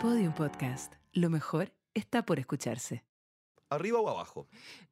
[0.00, 0.94] Podium Podcast.
[1.12, 3.04] Lo mejor está por escucharse.
[3.70, 4.48] ¿Arriba o abajo?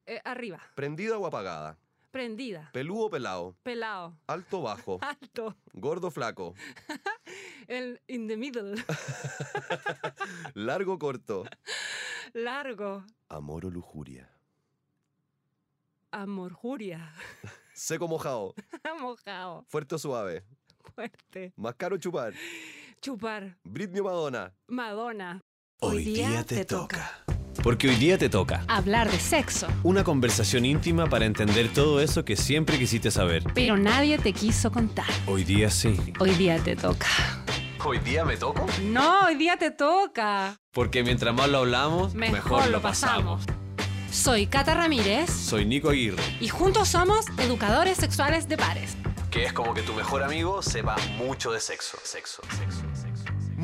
[0.07, 1.79] Eh, arriba, ¿Prendida o apagada?
[2.11, 3.55] prendida, ¿Pelú o pelado?
[3.63, 4.99] pelado, ¿Alto o bajo?
[5.03, 6.55] alto, ¿Gordo o flaco?
[7.69, 8.75] el in the middle,
[10.55, 11.45] ¿Largo o corto?
[12.33, 14.31] largo, ¿Amor o lujuria?
[16.11, 17.13] amorjuria,
[17.75, 18.55] ¿Seco o mojado?
[19.01, 20.43] mojado, ¿Fuerte o suave?
[20.95, 22.33] fuerte, ¿Más caro chupar?
[23.01, 24.53] Chupar, ¿Britney Madonna?
[24.69, 25.41] Madonna.
[25.81, 27.23] Hoy día te toca.
[27.63, 28.65] Porque hoy día te toca.
[28.69, 33.45] Hablar de sexo, Una conversación íntima para entender todo eso que siempre quisiste saber.
[33.55, 35.07] pero nadie te quiso contar.
[35.27, 35.97] Hoy día sí.
[36.19, 37.07] Hoy día te toca.
[37.85, 38.67] ¿Hoy día me toco?
[38.85, 40.57] No, hoy día te toca.
[40.73, 43.45] Porque mientras más lo hablamos, Mejor, lo pasamos.
[44.11, 48.97] Soy Cata Ramírez Soy Nico Aguirre, y juntos somos educadores sexuales de pares.
[49.31, 51.61] que es como que tu mejor amigo sepa mucho de.
[51.61, 52.83] Sexo, sexo, sexo.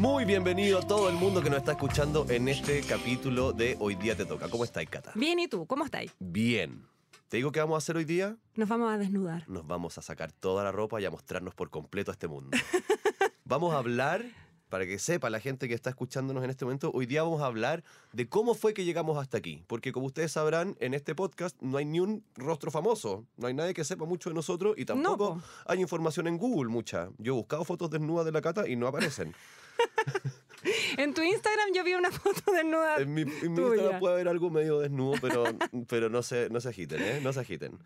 [0.02, 3.94] Muy bienvenido a todo el mundo que nos está escuchando en este capítulo de Hoy
[3.94, 4.48] día te toca.
[4.48, 5.12] ¿Cómo estáis, Cata?
[5.14, 5.64] Bien, ¿y tú?
[5.64, 6.12] ¿Cómo estáis?
[6.18, 6.84] Bien.
[7.28, 8.36] ¿Te digo qué vamos a hacer hoy día?
[8.56, 9.48] Nos vamos a desnudar.
[9.48, 12.50] Nos vamos a sacar toda la ropa y a mostrarnos por completo a este mundo.
[13.44, 14.24] vamos a hablar,
[14.70, 17.46] para que sepa la gente que está escuchándonos en este momento, hoy día vamos a
[17.46, 19.62] hablar de cómo fue que llegamos hasta aquí.
[19.68, 23.54] Porque como ustedes sabrán, en este podcast no hay ni un rostro famoso, no hay
[23.54, 25.42] nadie que sepa mucho de nosotros y tampoco po.
[25.64, 27.08] hay información en Google mucha.
[27.18, 29.32] Yo he buscado fotos desnudas de la cata y no aparecen.
[30.96, 32.98] En tu Instagram yo vi una foto desnuda.
[32.98, 33.60] En mi, en mi.
[33.60, 35.44] Instagram puede haber algo medio desnudo, pero,
[35.88, 37.20] pero no, se, no se agiten, ¿eh?
[37.20, 37.78] No se agiten.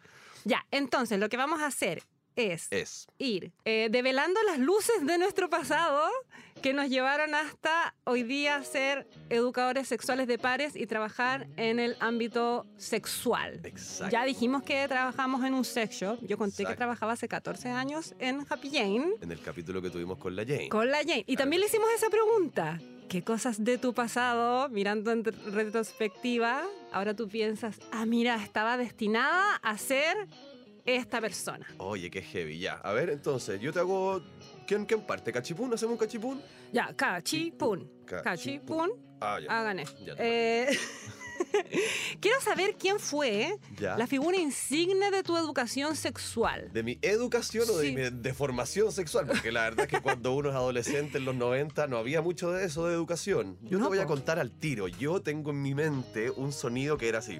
[0.45, 2.03] Ya, entonces lo que vamos a hacer
[2.37, 3.07] es Es.
[3.17, 6.07] ir eh, develando las luces de nuestro pasado
[6.63, 11.97] que nos llevaron hasta hoy día ser educadores sexuales de pares y trabajar en el
[12.01, 13.61] ámbito sexual.
[13.63, 14.13] Exacto.
[14.13, 16.19] Ya dijimos que trabajamos en un sex shop.
[16.23, 20.19] Yo conté que trabajaba hace 14 años en Happy Jane En el capítulo que tuvimos
[20.19, 20.69] con la Jane.
[20.69, 21.25] con la Jane.
[21.27, 22.81] Y también le hicimos esa pregunta.
[23.09, 29.55] ¿Qué cosas de tu pasado, mirando en retrospectiva, ahora tú piensas, ah, mira, estaba destinada
[29.63, 30.17] a ser
[30.85, 31.67] esta persona?
[31.79, 32.75] Oye, qué heavy, ya.
[32.75, 34.23] A ver, entonces, yo te hago.
[34.67, 35.33] ¿Quién, quién parte?
[35.33, 35.73] ¿Cachipún?
[35.73, 36.43] ¿Hacemos un cachipún?
[36.73, 37.89] Ya, cachipún.
[38.05, 38.91] Cachipún.
[39.21, 39.47] Ah, ya.
[39.49, 39.85] Ah, gané.
[40.05, 40.69] Ya Eh,
[42.21, 43.97] Quiero saber quién fue Ya.
[43.97, 46.71] la figura insigne de tu educación sexual.
[46.73, 47.95] ¿De mi educación o de Sí.
[47.95, 49.27] mi deformación sexual?
[49.27, 52.51] Porque la verdad es que cuando uno es adolescente en los 90 no había mucho
[52.53, 53.59] de eso de educación.
[53.63, 54.89] Yo No, te voy a contar al tiro.
[54.89, 57.39] Yo tengo en mi mente un sonido que era así.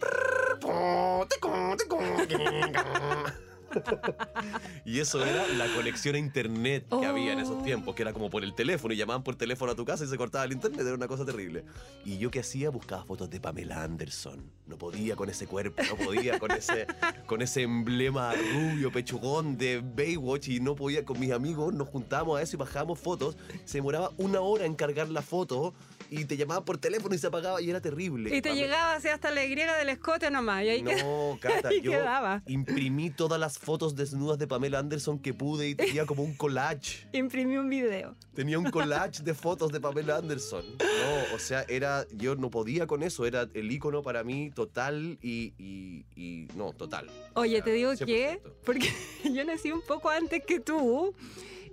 [4.84, 8.30] Y eso era la conexión a internet que había en esos tiempos, que era como
[8.30, 10.80] por el teléfono y llamaban por teléfono a tu casa y se cortaba el internet,
[10.80, 11.64] era una cosa terrible.
[12.04, 14.50] Y yo qué hacía, buscaba fotos de Pamela Anderson.
[14.66, 16.86] No podía con ese cuerpo, no podía con ese,
[17.26, 22.38] con ese emblema rubio, pechugón de Baywatch y no podía con mis amigos, nos juntábamos
[22.38, 23.36] a eso y bajábamos fotos.
[23.64, 25.74] Se demoraba una hora en cargar la foto
[26.10, 28.34] y te llamaban por teléfono y se apagaba y era terrible.
[28.36, 30.64] Y te llegaba así hasta la Y del escote nomás.
[30.64, 32.42] Y ahí que- no, Cata, ahí yo quedaba.
[32.46, 37.06] imprimí todas las fotos desnudas de Pamela Anderson que pude y tenía como un collage.
[37.12, 38.14] imprimí un video.
[38.34, 40.64] Tenía un collage de fotos de Pamela Anderson.
[40.78, 45.18] No, o sea, era, yo no podía con eso, era el icono para mí total
[45.22, 47.08] y, y- y- no, total.
[47.34, 48.52] Oye, O sea, te digo que, 100%.
[48.64, 48.88] porque
[49.34, 51.14] yo nací un poco antes que tú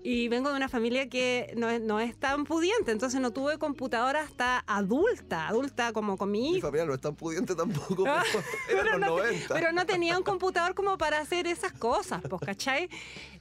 [0.08, 3.58] y vengo de una familia que no es, no es tan pudiente, entonces no tuve
[3.58, 8.24] computadora hasta adulta, adulta como con mi familia no es tan pudiente tampoco, pero Ah,
[8.70, 9.54] era pero los no, 90.
[9.56, 12.88] pero no tenía un computador como para hacer esas cosas, pues, ¿cachai?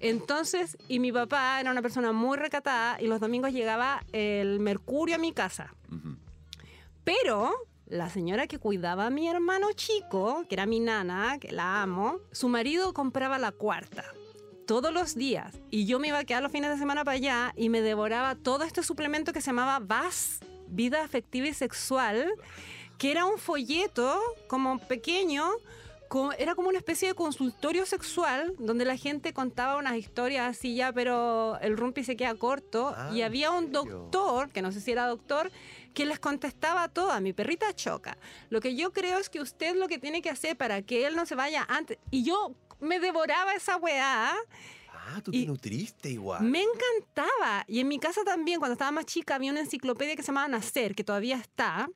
[0.01, 5.17] Entonces, y mi papá era una persona muy recatada y los domingos llegaba el mercurio
[5.17, 5.75] a mi casa.
[7.05, 7.53] Pero
[7.87, 12.21] la señora que cuidaba a mi hermano chico, que era mi nana, que la amo,
[12.33, 14.05] su marido compraba la cuarta.
[14.67, 15.55] Todos los días.
[15.71, 18.35] Y yo me iba a quedar los fines de semana para allá y me devoraba
[18.35, 22.33] todo este suplemento que se llamaba VAS, Vida Afectiva y Sexual,
[22.97, 25.51] que era un folleto como pequeño,
[26.39, 30.93] era como una especie de consultorio sexual donde la gente contaba unas historias así ya,
[30.93, 32.95] pero el rumpi se queda corto.
[32.97, 35.50] Ah, y ¿en había un doctor, que no sé si era doctor,
[35.93, 37.11] que les contestaba todo.
[37.11, 38.17] A mi perrita choca.
[38.50, 41.17] Lo que yo creo es que usted lo que tiene que hacer para que él
[41.17, 41.99] no se vaya antes.
[42.11, 42.55] Y yo
[42.85, 44.33] me devoraba esa weá.
[44.93, 46.43] Ah, tú Y- te nutriste igual.
[46.45, 47.65] Me encantaba.
[47.69, 50.49] Y en mi casa también, cuando estaba más chica, había una enciclopedia que se llamaba
[50.49, 51.91] Nacer, que todavía está,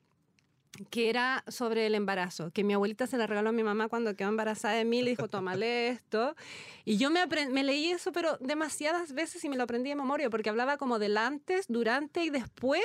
[0.90, 4.14] que era sobre el embarazo, que mi abuelita se la regaló a mi mamá cuando
[4.14, 6.36] quedó embarazada de mí, le dijo, tómale esto.
[6.84, 10.28] Y yo me, me leí eso, pero demasiadas veces y me lo aprendí de memoria,
[10.30, 12.82] porque hablaba como del antes, durante y después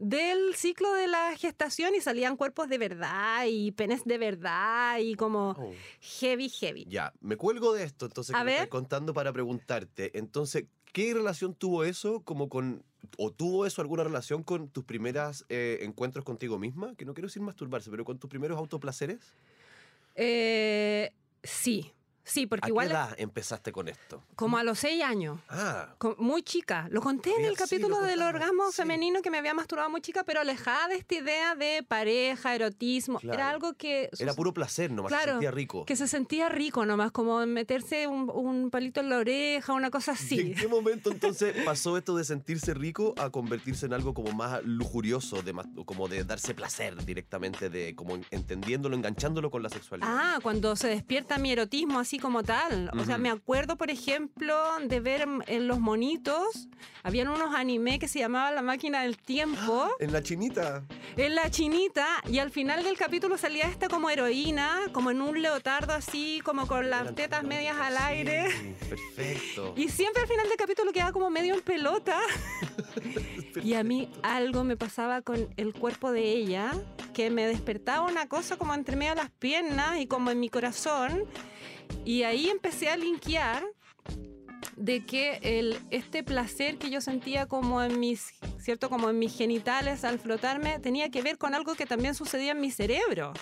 [0.00, 5.14] del ciclo de la gestación y salían cuerpos de verdad y penes de verdad y
[5.14, 5.72] como Oh.
[6.00, 6.86] heavy, heavy.
[6.88, 10.18] Ya, me cuelgo de esto, entonces, que me estás contando para preguntarte.
[10.18, 12.82] Entonces, ¿Qué relación tuvo eso como con...
[13.16, 16.94] o tuvo eso alguna relación con tus primeras eh, encuentros contigo misma?
[16.96, 19.20] Que no quiero decir masturbarse, pero con tus primeros autoplaceres.
[20.16, 21.12] Eh,
[21.44, 21.92] sí,
[22.30, 24.22] sí, porque ¿A igual qué edad empezaste con esto?
[24.36, 25.38] como a los seis años.
[25.48, 26.88] Ah, Muy chica.
[26.90, 28.76] Lo conté en el capítulo lo del orgasmo sí.
[28.76, 33.18] femenino que me había masturbado muy chica, pero alejada de esta idea de pareja, erotismo.
[33.18, 33.34] Claro.
[33.34, 34.08] Era algo que...
[34.18, 35.84] era puro placer nomás, se Claro, sentía rico.
[35.84, 40.12] Que se sentía rico nomás, como meterse un, un palito en la oreja, una cosa
[40.12, 40.40] ¿Y así.
[40.40, 44.62] en qué momento entonces pasó esto de sentirse rico a convertirse en algo como más
[44.64, 45.52] lujurioso, de
[45.84, 50.08] como de darse placer directamente, de como entendiéndolo, enganchándolo con la sexualidad?
[50.10, 52.90] Ah, cuando se despierta mi erotismo así como tal.
[52.98, 56.68] O sea, me acuerdo, por ejemplo, de ver en- en los monitos,
[57.02, 60.84] habían unos anime que se llamaba La máquina del tiempo, En la chinita.
[61.16, 65.40] en la chinita, y al final del capítulo salía esta como heroína, como en un
[65.42, 68.50] leotardo así, como con las Eran tetas medias al aire.
[68.50, 69.74] Sí, perfecto.
[69.76, 72.18] Y siempre al final del capítulo quedaba como medio en pelota.
[73.64, 76.72] Y a mí algo me pasaba con el cuerpo de ella,
[77.12, 80.48] que me despertaba una cosa como entre medio de las piernas y como en mi
[80.48, 81.24] corazón.
[82.04, 83.64] Y ahí empecé a linkear
[84.76, 89.36] de que el, este placer que yo sentía como en mis, cierto, como en mis
[89.36, 93.32] genitales al flotarme tenía que ver con algo que también sucedía en mi cerebro.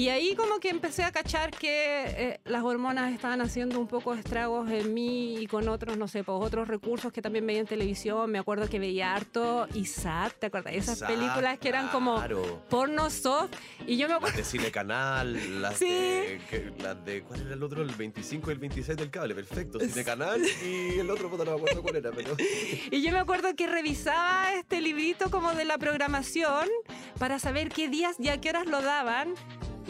[0.00, 4.14] Y ahí como que empecé a cachar que eh, las hormonas estaban haciendo un poco
[4.14, 7.60] de estragos en mí y con otros, no sé, pues otros recursos que también veía
[7.60, 8.30] en televisión.
[8.30, 10.72] Me acuerdo que veía harto Isat, ¿te acuerdas?
[10.72, 12.62] Esas Isaac, películas que eran como claro.
[12.70, 13.50] porno soft.
[13.86, 14.36] Y yo me Las acuerdo...
[14.38, 15.90] de Cine Canal, las, Sí.
[15.90, 17.22] de, que- las de.
[17.22, 17.82] ¿Cuál era el otro?
[17.82, 19.80] El 25 y el 26 del cable, perfecto.
[19.80, 22.34] Cine Canal y el otro, puta, no me acuerdo cuál era, pero.
[22.90, 26.70] Y yo me acuerdo que revisaba este librito como de la programación
[27.18, 29.34] para saber qué días y a qué horas lo daban.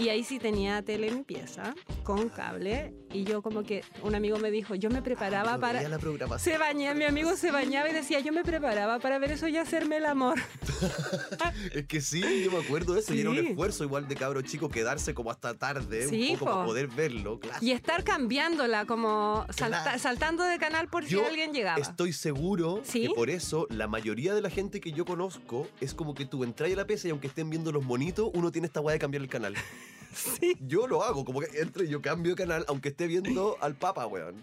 [0.01, 1.75] Y ahí sí tenía tele en pieza,
[2.05, 2.95] con cable.
[3.13, 5.89] Y yo como que un amigo me dijo, yo me preparaba Yo para...
[5.89, 6.53] la programación.
[6.55, 9.57] Se bañaba, mi amigo se bañaba y decía, yo me preparaba para ver eso y
[9.57, 10.39] hacerme el amor.
[11.75, 13.13] Es que sí, yo me acuerdo de eso.
[13.15, 13.47] Y era un Sí.
[13.49, 16.67] esfuerzo igual de cabro chico quedarse como hasta tarde, Sí, un poco para po.
[16.69, 17.41] poder verlo.
[17.41, 17.59] Claro.
[17.61, 19.99] Y estar cambiándola, como salta- Claro.
[19.99, 21.81] saltando de canal por si alguien llegaba.
[21.81, 23.03] Estoy seguro ¿Sí?
[23.03, 26.45] que por eso la mayoría de la gente que yo conozco es como que tú
[26.45, 28.99] entras a la pieza y aunque estén viendo los monitos, uno tiene esta weá de
[28.99, 29.55] cambiar el canal.
[30.41, 30.57] Sí.
[30.61, 33.75] Yo lo hago, como que entro y yo cambio de canal aunque esté viendo al
[33.77, 34.35] Papa, weón.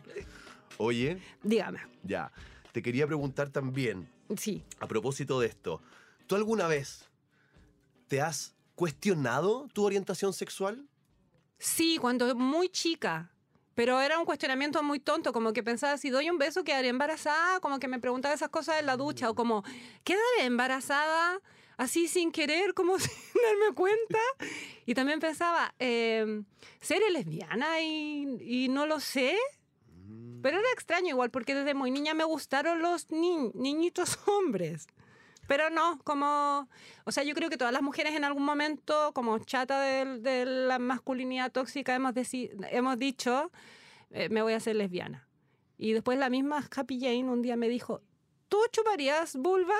[0.77, 1.79] Oye, Dígame.
[2.03, 2.31] ya,
[2.71, 4.63] te quería preguntar también, Sí.
[4.79, 5.81] a propósito de esto,
[6.27, 7.05] ¿tú alguna vez
[8.07, 10.87] te has cuestionado tu orientación sexual?
[11.59, 13.31] Sí, cuando muy chica.
[13.73, 17.59] Pero era un cuestionamiento muy tonto, como que pensaba, si doy un beso quedaré embarazada,
[17.59, 19.63] como que me preguntaba esas cosas en la ducha, o como,
[20.03, 21.39] ¿quedaré embarazada
[21.77, 24.19] así sin querer, como sin darme cuenta?
[24.85, 26.41] Y también pensaba, eh,
[26.81, 29.35] ¿seré lesbiana y, y no lo sé?
[30.41, 34.87] Pero era extraño igual, porque desde muy niña me gustaron los ni- niñitos hombres.
[35.47, 36.67] Pero no, como...
[37.05, 40.45] O sea, yo creo que todas las mujeres en algún momento, como chata de, de
[40.45, 42.13] la masculinidad tóxica, hemos,
[42.69, 43.49] hemos dicho,
[44.11, 45.27] eh, me voy a hacer lesbiana.
[45.77, 48.01] Y después la misma Happy Jane un día me dijo,
[48.49, 49.75] ¿tú chuparías vulva?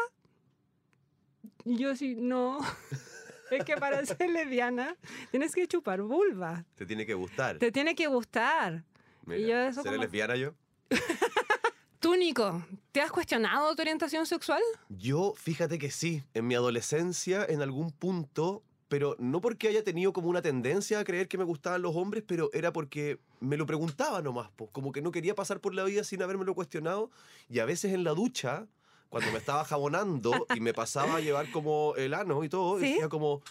[1.67, 2.59] Y yo sí, no.
[3.51, 4.95] es que para ser lesbiana
[5.31, 6.63] tienes que chupar vulva.
[6.75, 7.57] ¿Te tiene que gustar?
[7.57, 8.85] Te tiene que gustar.
[9.25, 10.53] Mira, y yo eso ¿Seré como- lesbiana yo?
[11.99, 14.61] Tú, Nico, ¿te has cuestionado tu orientación sexual?
[14.87, 20.13] Yo, fíjate que sí, en mi adolescencia, en algún punto, pero no porque haya tenido
[20.13, 23.65] como una tendencia a creer que me gustaban los hombres, pero era porque me lo
[23.65, 27.09] preguntaba nomás, po, como que no quería pasar por la vida sin habérmelo cuestionado,
[27.49, 28.67] y a veces en la ducha,
[29.09, 32.89] cuando me estaba jabonando y me pasaba a llevar como el ano y todo, ¿Sí?
[32.91, 33.41] decía como,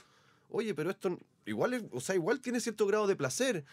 [0.51, 3.65] oye, pero esto igual, es- o sea, igual tiene cierto grado de placer.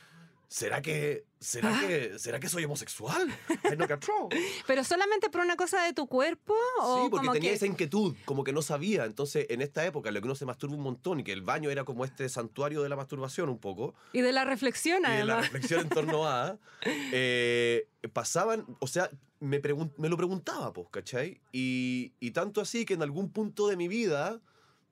[0.50, 1.80] ¿Será que, será Ah.
[1.82, 3.28] que, será que soy homosexual?
[3.28, 4.30] No.
[4.68, 6.54] ¿Pero solamente por una cosa de tu cuerpo?
[6.80, 7.56] ¿O Sí, porque como tenía que...
[7.56, 9.06] esa inquietud, como que no sabía.
[9.06, 11.72] Entonces, en esta época, lo que uno se masturba un montón y que el baño
[11.72, 15.24] era como este santuario de la masturbación un poco, Y de la reflexión, y de
[15.26, 15.44] la además.
[15.46, 16.60] reflexión en torno a,
[17.12, 19.10] eh, pasaban, o sea,
[19.44, 21.42] me, pregun- me lo preguntaba, pues, ¿cachai?
[21.52, 24.42] Y, y tanto así que en algún punto de mi vida,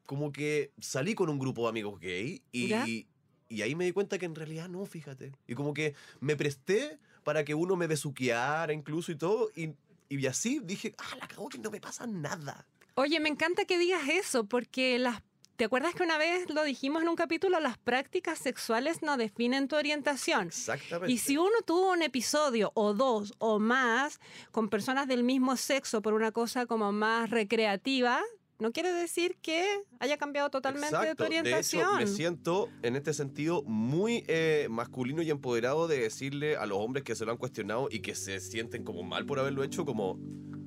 [0.05, 2.86] como que salí con un grupo de amigos gay ¿Ya?
[2.88, 3.08] y,
[3.50, 5.31] y ahí me di cuenta que en realidad no, fíjate.
[5.48, 9.74] Y como que me presté para que uno me besuqueara incluso y todo, y,
[10.10, 12.67] y así dije, ah, la cago que no me pasa nada.
[12.96, 15.22] Oye, me encanta que digas eso, porque las...
[15.61, 17.59] ¿Te acuerdas que una vez lo dijimos en un capítulo?
[17.59, 20.47] Las prácticas sexuales no definen tu orientación.
[20.47, 21.13] Exactamente.
[21.13, 26.01] Y si uno tuvo un episodio o dos o más con personas del mismo sexo
[26.01, 28.23] por una cosa como más recreativa,
[28.57, 31.43] no quiere decir que haya cambiado totalmente de tu Exacto.
[31.43, 31.97] De hecho, orientación.
[31.99, 37.03] me siento en este sentido muy eh, masculino y empoderado de decirle a los hombres
[37.03, 40.17] que se lo han cuestionado y que se sienten como mal por haberlo hecho, como,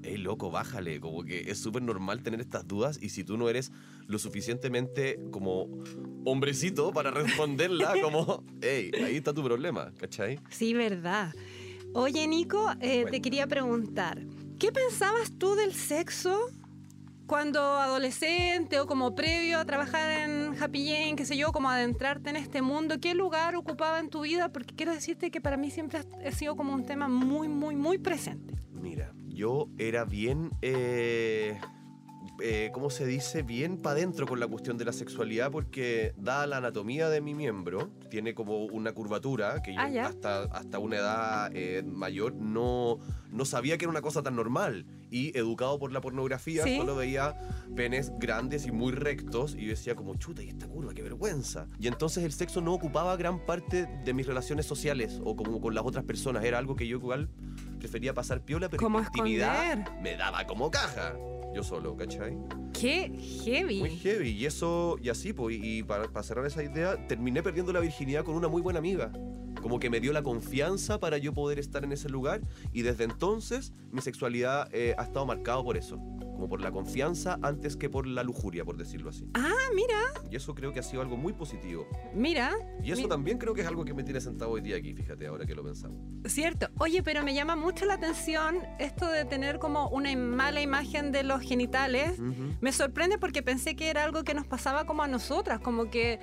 [0.04, 3.48] hey loco, bájale, como que es súper normal tener estas dudas y si tú no
[3.48, 3.72] eres
[4.06, 5.68] lo suficientemente como
[6.24, 10.38] hombrecito para responderla, como, hey, ahí está tu problema, ¿cachai?
[10.50, 11.34] Sí, verdad.
[11.94, 14.20] Oye, Nico, eh, te quería preguntar,
[14.58, 16.50] ¿qué pensabas tú del sexo
[17.26, 22.30] cuando adolescente o como previo a trabajar en Happy Jane, qué sé yo, como adentrarte
[22.30, 22.98] en este mundo?
[23.00, 24.50] ¿Qué lugar ocupaba en tu vida?
[24.50, 27.98] Porque quiero decirte que para mí siempre ha sido como un tema muy, muy, muy
[27.98, 28.54] presente.
[28.72, 31.60] Mira, yo era bien, eh,
[32.42, 33.42] eh, ¿cómo se dice?
[33.42, 37.34] Bien para adentro con la cuestión de la sexualidad porque dada la anatomía de mi
[37.34, 42.98] miembro, tiene como una curvatura que yo Ah, hasta, hasta una edad eh, mayor no,
[43.30, 44.86] no sabía que era una cosa tan normal.
[45.10, 46.76] Y educado por la pornografía, Sí.
[46.76, 47.38] solo veía
[47.76, 51.68] penes grandes y muy rectos y yo decía como, chuta, y esta curva, qué vergüenza.
[51.78, 55.72] Y entonces el sexo no ocupaba gran parte de mis relaciones sociales o como con
[55.72, 56.44] las otras personas.
[56.44, 57.28] Era algo que yo igual
[57.78, 61.14] prefería pasar piola, pero ¿Cómo en intimidad me daba como caja.
[61.54, 62.36] Yo solo, ¿cachai?
[62.72, 63.78] ¡Qué heavy!
[63.78, 64.30] Muy heavy.
[64.30, 68.24] Y eso, y así, pues, y para, para cerrar esa idea, terminé perdiendo la virginidad
[68.24, 69.12] con una muy buena amiga.
[69.62, 72.40] Como que me dio la confianza para yo poder estar en ese lugar.
[72.72, 75.96] Y desde entonces mi sexualidad eh, ha estado marcado por eso.
[76.34, 79.28] Como por la confianza antes que por la lujuria, por decirlo así.
[79.34, 79.98] Ah, mira,
[80.30, 81.86] Y eso creo que ha sido algo muy positivo.
[82.12, 82.52] mira.
[82.82, 84.92] Y eso Mi- también creo que es algo que me tiene sentado hoy día aquí,
[84.94, 85.96] fíjate, ahora que lo pensamos.
[86.26, 86.68] Cierto.
[86.78, 91.22] Oye, pero me llama mucho la atención esto de tener como una mala imagen de
[91.22, 92.18] los genitales.
[92.60, 96.18] Me sorprende porque pensé que era algo que nos pasaba como a nosotras, como que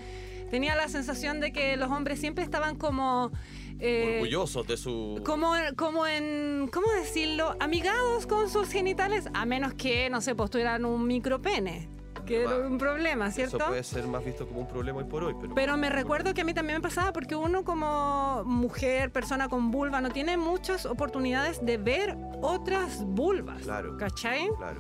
[0.52, 3.32] tenía la sensación de que los hombres siempre estaban como...
[3.82, 5.22] eh, Orgullosos de su...
[5.26, 7.56] como, como en, ¿cómo decirlo?
[7.60, 11.90] Amigados con sus genitales, a menos que, no sé, pues tuvieran un micropene,
[12.26, 13.58] que era un problema, ¿cierto?
[13.58, 15.56] Eso puede ser más visto como un problema hoy por hoy, pero...
[15.56, 19.72] Pero me recuerdo que a mí también me pasaba porque uno como mujer, persona con
[19.72, 23.64] vulva, no tiene muchas oportunidades de ver otras vulvas.
[23.64, 23.98] Claro.
[23.98, 24.48] ¿Cachai?
[24.58, 24.80] Claro.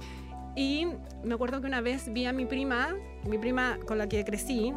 [0.55, 0.85] Y
[1.23, 4.73] me acuerdo que una vez vi a mi prima, mi prima con la que crecí,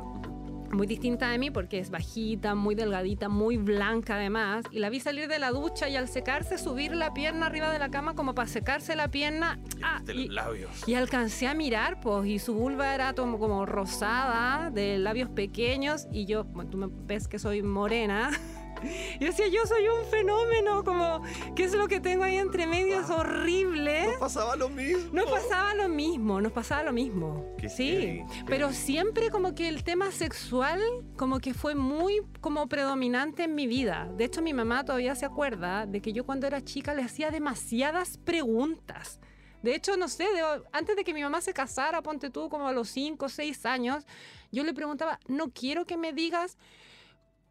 [0.72, 5.00] muy distinta de mí porque es bajita, muy delgadita, muy blanca además, y la vi
[5.00, 8.34] salir de la ducha y al secarse subir la pierna arriba de la cama como
[8.34, 9.60] para secarse la pierna.
[9.82, 10.88] Ah, De y- los labios.
[10.88, 16.06] y alcancé a mirar, pues, y su vulva era como, como rosada, de labios pequeños,
[16.12, 18.30] y yo, bueno, tú me ves que soy morena.
[19.20, 21.22] Y decía, yo soy un fenómeno, como,
[21.54, 23.00] ¿qué es lo que tengo ahí entre medio?
[23.00, 23.18] Es Wow.
[23.20, 24.06] horrible.
[24.06, 25.10] Nos pasaba lo mismo.
[25.12, 27.54] Nos pasaba lo mismo, nos pasaba lo mismo.
[27.58, 30.80] Qué sí, pero siempre como que el tema sexual
[31.16, 34.08] como que fue muy como predominante en mi vida.
[34.16, 37.30] De hecho, mi mamá todavía se acuerda de que yo cuando era chica le hacía
[37.30, 39.20] demasiadas preguntas.
[39.62, 42.68] De hecho, no sé, de- antes de que mi mamá se casara, ponte tú como
[42.68, 44.04] a los 5 o 6 años,
[44.52, 46.58] yo le preguntaba, no quiero que me digas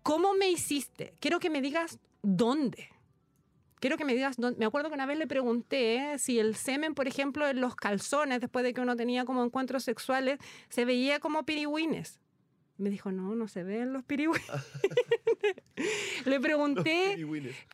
[0.03, 2.89] cómo me hiciste, quiero que me digas dónde.
[3.79, 6.93] Quiero que me digas, dónde- me acuerdo que una vez le pregunté si el semen,
[6.95, 11.19] por ejemplo, en los calzones, después de que uno tenía como encuentros sexuales, se veía
[11.19, 12.19] como pirigüines.
[12.77, 14.47] Me dijo, no, no se ven los pirigüines.
[16.25, 17.17] le pregunté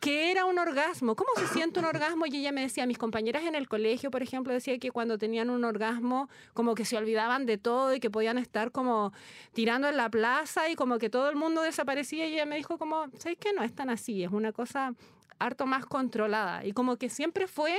[0.00, 3.44] qué era un orgasmo, cómo se siente un orgasmo y ella me decía, mis compañeras
[3.44, 7.46] en el colegio, por ejemplo, decía que cuando tenían un orgasmo como que se olvidaban
[7.46, 9.12] de todo y que podían estar como
[9.52, 12.78] tirando en la plaza y como que todo el mundo desaparecía y ella me dijo
[12.78, 13.52] como, ¿sabes qué?
[13.52, 14.94] No es tan así, es una cosa
[15.38, 17.78] harto más controlada y como que siempre fue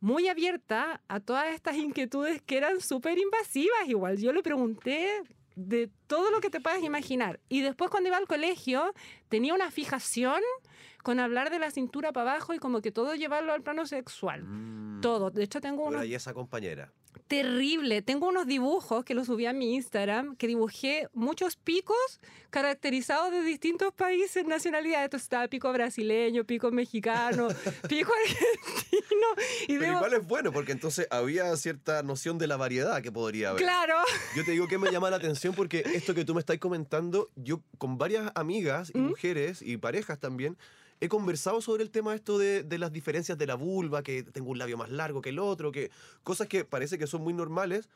[0.00, 4.18] muy abierta a todas estas inquietudes que eran súper invasivas igual.
[4.18, 5.22] Yo le pregunté
[5.56, 7.40] de todo lo que te puedas imaginar.
[7.48, 8.94] Y después cuando iba al colegio
[9.28, 10.40] tenía una fijación
[11.02, 14.44] con hablar de la cintura para abajo y como que todo llevarlo al plano sexual.
[14.44, 15.00] Mm.
[15.00, 15.30] Todo.
[15.30, 16.92] De hecho tengo unos eras esa compañera.
[17.28, 18.02] Terrible.
[18.02, 21.96] Tengo unos dibujos que los subí a mi Instagram, que dibujé muchos picos
[22.50, 25.04] caracterizados de distintos países, nacionalidades.
[25.06, 27.48] Entonces estaba pico brasileño, pico mexicano,
[27.88, 29.26] pico argentino.
[29.68, 33.12] Y Pero debo- igual es bueno, porque entonces había cierta noción de la variedad que
[33.12, 33.62] podría haber.
[33.62, 33.94] Claro.
[34.36, 37.30] Yo te digo que me llama la atención porque esto que tú me estás comentando,
[37.36, 39.08] yo con varias amigas y ¿Mm?
[39.08, 40.56] mujeres y parejas también,
[41.00, 44.50] he conversado sobre el tema esto de, de las diferencias de la vulva, que tengo
[44.50, 45.90] un labio más largo que el otro, que
[46.22, 47.88] cosas que parece que son muy normales,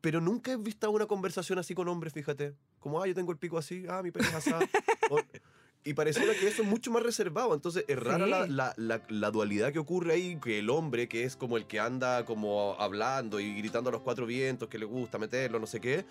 [0.00, 2.54] pero nunca he visto una conversación así con hombres, fíjate.
[2.78, 4.50] Como, ah, yo tengo el pico así, ah, mi pene es así.
[5.84, 7.54] Y pareciera que eso es mucho más reservado.
[7.54, 8.30] Entonces es rara Sí.
[8.30, 11.66] la, la- la- la dualidad que ocurre ahí, que el hombre, que es como el
[11.66, 15.66] que anda como hablando y gritando a los cuatro vientos, que le gusta meterlo, no
[15.66, 16.04] sé qué,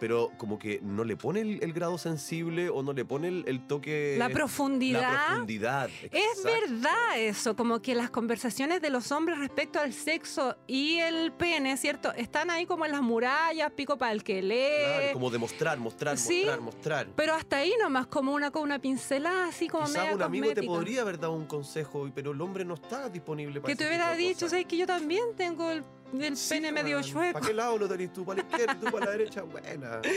[0.00, 3.44] pero como que no le pone el, el grado sensible o no le pone el,
[3.46, 4.16] el toque.
[4.18, 5.02] La profundidad.
[5.02, 5.90] La profundidad.
[6.10, 11.32] Es verdad eso, como que las conversaciones de los hombres respecto al sexo y el
[11.32, 12.12] pene, ¿cierto?
[12.14, 14.84] Están ahí como en las murallas, pico para el que lee.
[14.84, 16.44] Claro, como demostrar, mostrar, Sí.
[16.46, 17.06] mostrar, mostrar.
[17.14, 20.54] Pero hasta ahí nomás, como una con una pincelada, así como Quizá media un amigo
[20.54, 23.86] te podría haber dado un consejo, pero el hombre no está disponible para Que te
[23.86, 24.48] hubiera dicho.
[24.48, 27.32] ¿sabes que yo también tengo el, el pene medio chueco?
[27.34, 28.24] ¿Para qué lado lo tenés tú?
[28.24, 29.42] ¿Para la izquierda tú para la derecha?
[29.42, 30.00] Buena.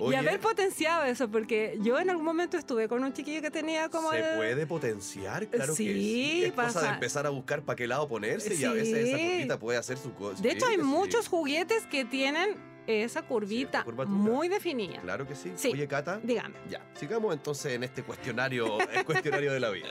[0.00, 3.88] Y haber potenciado eso, porque yo en algún momento estuve con un chiquillo que tenía
[3.88, 5.48] como ¿Se puede potenciar?
[5.48, 6.44] Claro Sí, que sí.
[6.44, 9.16] Es cosa de pasa- empezar a buscar para qué lado ponerse y a veces esa
[9.18, 9.24] Sí.
[9.26, 10.40] curvita puede hacer su cosa.
[10.40, 12.54] De hecho, hay muchos juguetes que tienen
[12.86, 15.00] esa curvita muy definida.
[15.00, 15.50] Claro que sí.
[15.56, 15.72] Sí.
[15.72, 16.20] Oye, Cata.
[16.22, 16.54] Dígame.
[16.70, 19.88] Ya, sigamos entonces en este cuestionario, el cuestionario de la vida.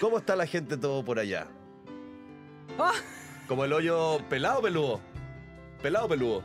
[0.00, 1.48] ¿Cómo está la gente todo por allá?
[2.78, 2.90] Oh.
[3.48, 5.00] Como el hoyo pelado peludo.
[5.82, 6.42] Pelado peludo.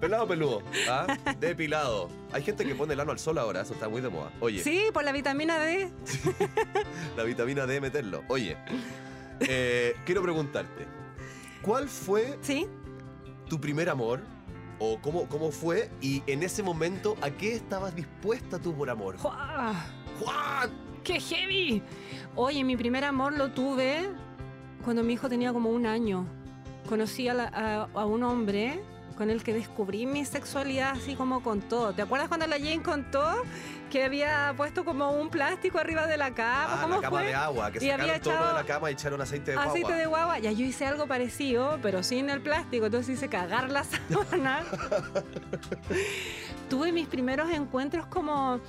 [0.00, 0.62] Pelado peludo.
[0.88, 1.06] ¿Ah?
[1.38, 2.08] Depilado.
[2.32, 4.32] Hay gente que pone el ano al sol ahora, eso está muy de moda.
[4.40, 5.88] Oye, Sí, por la vitamina D.
[7.16, 8.24] la vitamina D meterlo.
[8.28, 8.56] Oye,
[9.40, 10.84] eh, quiero preguntarte,
[11.62, 12.66] ¿cuál fue Sí.
[13.48, 14.20] tu primer amor?
[14.80, 15.88] ¿O cómo, cómo fue?
[16.00, 19.16] Y en ese momento, ¿a qué estabas dispuesta tú por amor?
[19.16, 19.74] ¡Juá!
[20.20, 20.70] ¡Juan!
[21.04, 21.82] ¡Qué heavy!
[22.34, 24.10] Oye, mi primer amor lo tuve
[24.86, 26.24] cuando mi hijo tenía como un año.
[26.88, 28.80] Conocí a, la- a- a un hombre
[29.18, 31.92] con el que descubrí mi sexualidad así como con todo.
[31.92, 33.24] ¿Te acuerdas cuando la Jane contó
[33.90, 36.66] que había puesto como un plástico arriba de la cama?
[36.70, 37.26] Ah, ¿Cómo la cama fue?
[37.26, 39.72] de agua, que Y sacaron había todo de la cama y echaron aceite de guagua.
[39.72, 40.38] Aceite de guagua.
[40.38, 42.86] Ya yo hice algo parecido, pero sin el plástico.
[42.86, 44.64] Entonces hice cagar la sábana.
[46.70, 48.60] Tuve mis primeros encuentros como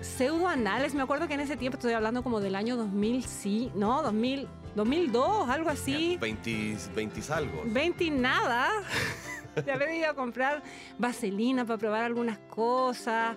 [0.00, 0.94] pseudoanales.
[0.94, 4.48] Me acuerdo que en ese tiempo estoy hablando como del año 2000, sí, no, 2000,
[4.74, 6.16] 2002, algo así.
[6.20, 7.62] 20, 20 algo.
[7.66, 8.68] 20 y nada.
[9.64, 10.62] De haber ido a comprar
[10.98, 13.36] vaselina para probar algunas cosas.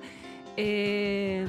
[0.55, 1.45] Eh,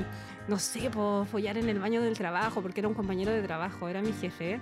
[0.49, 3.89] no sé, por follar en el baño del trabajo, porque era un compañero de trabajo,
[3.89, 4.61] era mi jefe.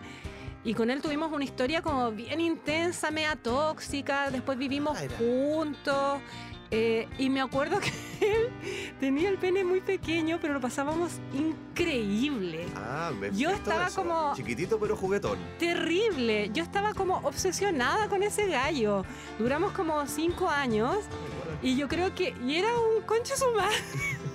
[0.62, 4.30] Y con él tuvimos una historia como bien intensa, media tóxica.
[4.30, 6.20] Después vivimos Ah, juntos.
[6.70, 7.90] Eh, y me acuerdo que
[8.20, 8.48] él
[9.00, 12.66] tenía el pene muy pequeño, pero lo pasábamos increíble.
[12.76, 14.02] Ah, me Yo estaba eso.
[14.02, 15.38] como- Chiquitito pero juguetón.
[15.58, 16.50] Terrible.
[16.52, 19.04] Yo estaba como obsesionada con ese gallo.
[19.38, 20.96] Duramos como cinco años
[21.62, 22.34] y yo creo que.
[22.46, 23.76] Y era un concho su madre.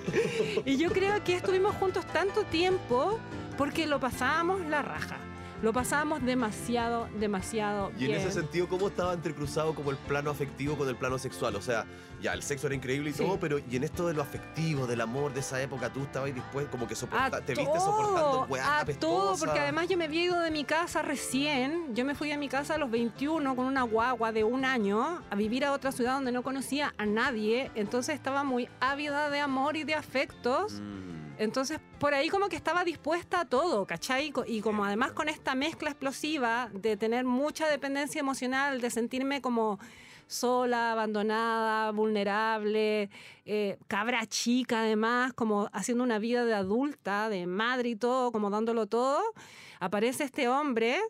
[0.64, 3.18] y yo creo que estuvimos juntos tanto tiempo
[3.56, 5.16] porque lo pasábamos la raja.
[5.62, 8.20] Lo pasábamos demasiado, demasiado Y en bien.
[8.20, 11.54] ese sentido, ¿cómo estaba entrecruzado como el plano afectivo con el plano sexual?
[11.56, 11.84] O sea,
[12.22, 13.22] ya, el sexo era increíble y Sí.
[13.24, 16.34] todo, pero y en esto de lo afectivo, del amor de esa época, tú estabas
[16.34, 20.22] dispuesto, como que soporta, te viste soportando weá a todo, porque además yo me había
[20.24, 21.94] ido de mi casa recién.
[21.94, 25.22] Yo me fui a mi casa a los 21 con una guagua de un año
[25.30, 27.70] a vivir a otra ciudad donde no conocía a nadie.
[27.74, 30.80] Entonces estaba muy ávida de amor y de afectos.
[30.80, 31.09] Mm.
[31.40, 34.26] Entonces por ahí como que estaba dispuesta a todo, ¿cachai?
[34.26, 38.90] Y co- Y como además con esta mezcla explosiva de tener mucha dependencia emocional, de
[38.90, 39.78] sentirme como
[40.26, 43.08] sola, abandonada, vulnerable,
[43.46, 48.50] eh, cabra chica además, como haciendo una vida de adulta, de madre y todo, como
[48.50, 49.20] dándolo todo,
[49.80, 51.00] aparece este hombre.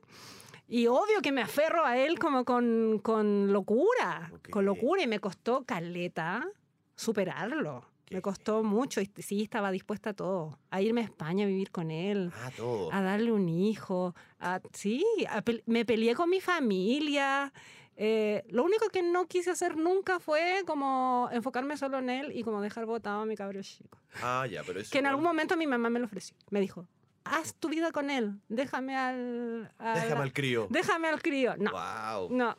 [0.69, 5.19] Y obvio que me aferro a él como con, con locura, con locura, y me
[5.19, 6.47] costó caleta
[6.95, 7.90] superarlo.
[8.11, 10.59] Me costó mucho y sí, estaba dispuesta a todo.
[10.71, 12.93] A irme a España a vivir con él, Ah, todo.
[12.93, 14.15] a darle un hijo.
[14.41, 17.53] a- sí, a me peleé con mi familia.
[17.97, 22.43] Eh, lo único que no quise hacer nunca fue como enfocarme solo en él y
[22.43, 23.99] como dejar botado a mi cabro chico.
[24.23, 24.91] Ah, ya, pero eso.
[24.91, 26.35] Que en algún momento mi mamá me lo ofreció.
[26.51, 26.87] Me dijo,
[27.39, 29.73] haz tu vida con él, déjame al...
[29.79, 30.67] al- Déjame al crío.
[30.71, 31.55] déjame al crío.
[31.59, 32.29] No, Wow.
[32.37, 32.57] no.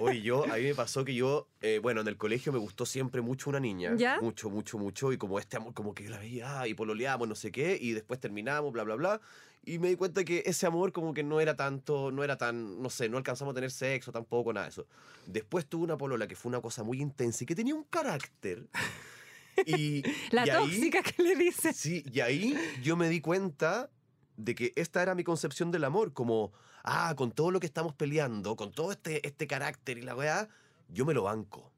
[0.00, 2.86] Oye, yo, a mí me pasó que yo, eh, bueno, en el colegio me gustó
[2.86, 3.94] siempre mucho una niña.
[3.96, 4.20] ¿Ya?
[4.20, 5.12] Mucho, mucho, mucho.
[5.12, 7.76] Y como este amor, como que yo la veía ah, y pololeamos, no sé qué,
[7.80, 9.20] y después terminamos, bla, bla, bla.
[9.64, 12.80] Y me di cuenta que ese amor como que no era tanto, no era tan,
[12.80, 14.86] no sé, no alcanzamos a tener sexo tampoco, nada de eso.
[15.26, 18.66] Después tuve una polola que fue una cosa muy intensa y que tenía un carácter.
[19.66, 21.72] Y, La y ahí- tóxica que le dice.
[21.72, 23.90] Sí, y ahí yo me di cuenta
[24.38, 26.52] de que esta era mi concepción del amor, como,
[26.84, 30.48] ah, con todo lo que estamos peleando, con todo este, este carácter y la weá,
[30.88, 31.70] yo me lo banco.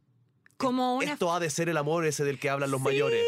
[0.59, 1.13] Como una...
[1.13, 3.27] Esto ha de ser el amor ese del que hablan los mayores.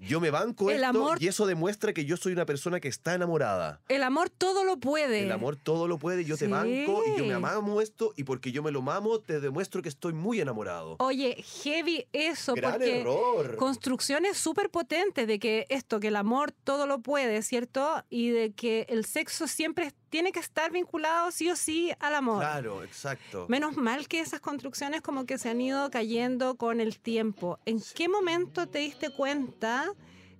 [0.00, 2.88] Yo me banco El esto amor- y eso demuestra que yo soy una persona que
[2.88, 3.80] está enamorada.
[3.88, 5.22] El amor todo lo puede.
[5.24, 8.52] El amor todo lo puede, yo te banco y yo me amamo esto y porque
[8.52, 10.96] yo me lo mamo te demuestro que estoy muy enamorado.
[11.00, 13.56] Oye, heavy eso, Gran porque error.
[13.56, 18.04] construcciones súper potentes de que esto, que el amor todo lo puede, ¿cierto?
[18.08, 22.38] Y de que el sexo siempre tiene que estar vinculado sí o sí al amor.
[22.40, 23.46] Claro, exacto.
[23.48, 27.58] Menos mal que esas construcciones como que se han ido cayendo con el tiempo.
[27.66, 29.92] ¿En qué momento te diste cuenta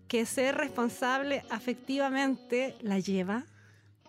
[0.08, 3.44] que ser responsable afectivamente la lleva?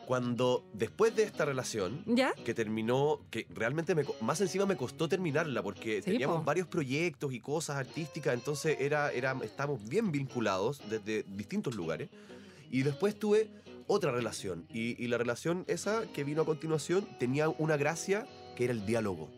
[0.07, 2.33] Cuando después de esta relación ¿Ya?
[2.33, 6.43] que terminó, que realmente me más encima me costó terminarla porque Sí, teníamos po.
[6.45, 12.09] varios proyectos y cosas artísticas, entonces era, era, estábamos bien vinculados desde distintos lugares.
[12.71, 13.49] Y después tuve
[13.89, 18.25] otra relación y, y la relación esa que vino a continuación tenía una gracia
[18.55, 19.29] que era el diálogo.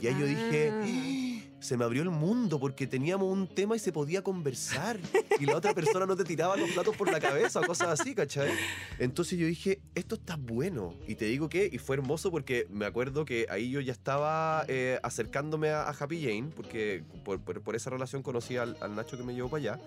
[0.00, 1.56] Y ahí yo dije, Ah.
[1.58, 4.96] se me abrió el mundo porque teníamos un tema y se podía conversar.
[5.40, 8.14] Y la otra persona no te tiraba los platos por la cabeza o cosas así,
[8.14, 8.52] ¿cachai?
[9.00, 10.94] Entonces yo dije, esto está bueno.
[11.08, 14.64] Y te digo que, y fue hermoso porque me acuerdo que ahí yo ya estaba
[14.68, 18.94] eh, acercándome a, a Happy Jane, porque por, por- por esa relación conocí al, al
[18.94, 19.80] Nacho que me llevó para allá.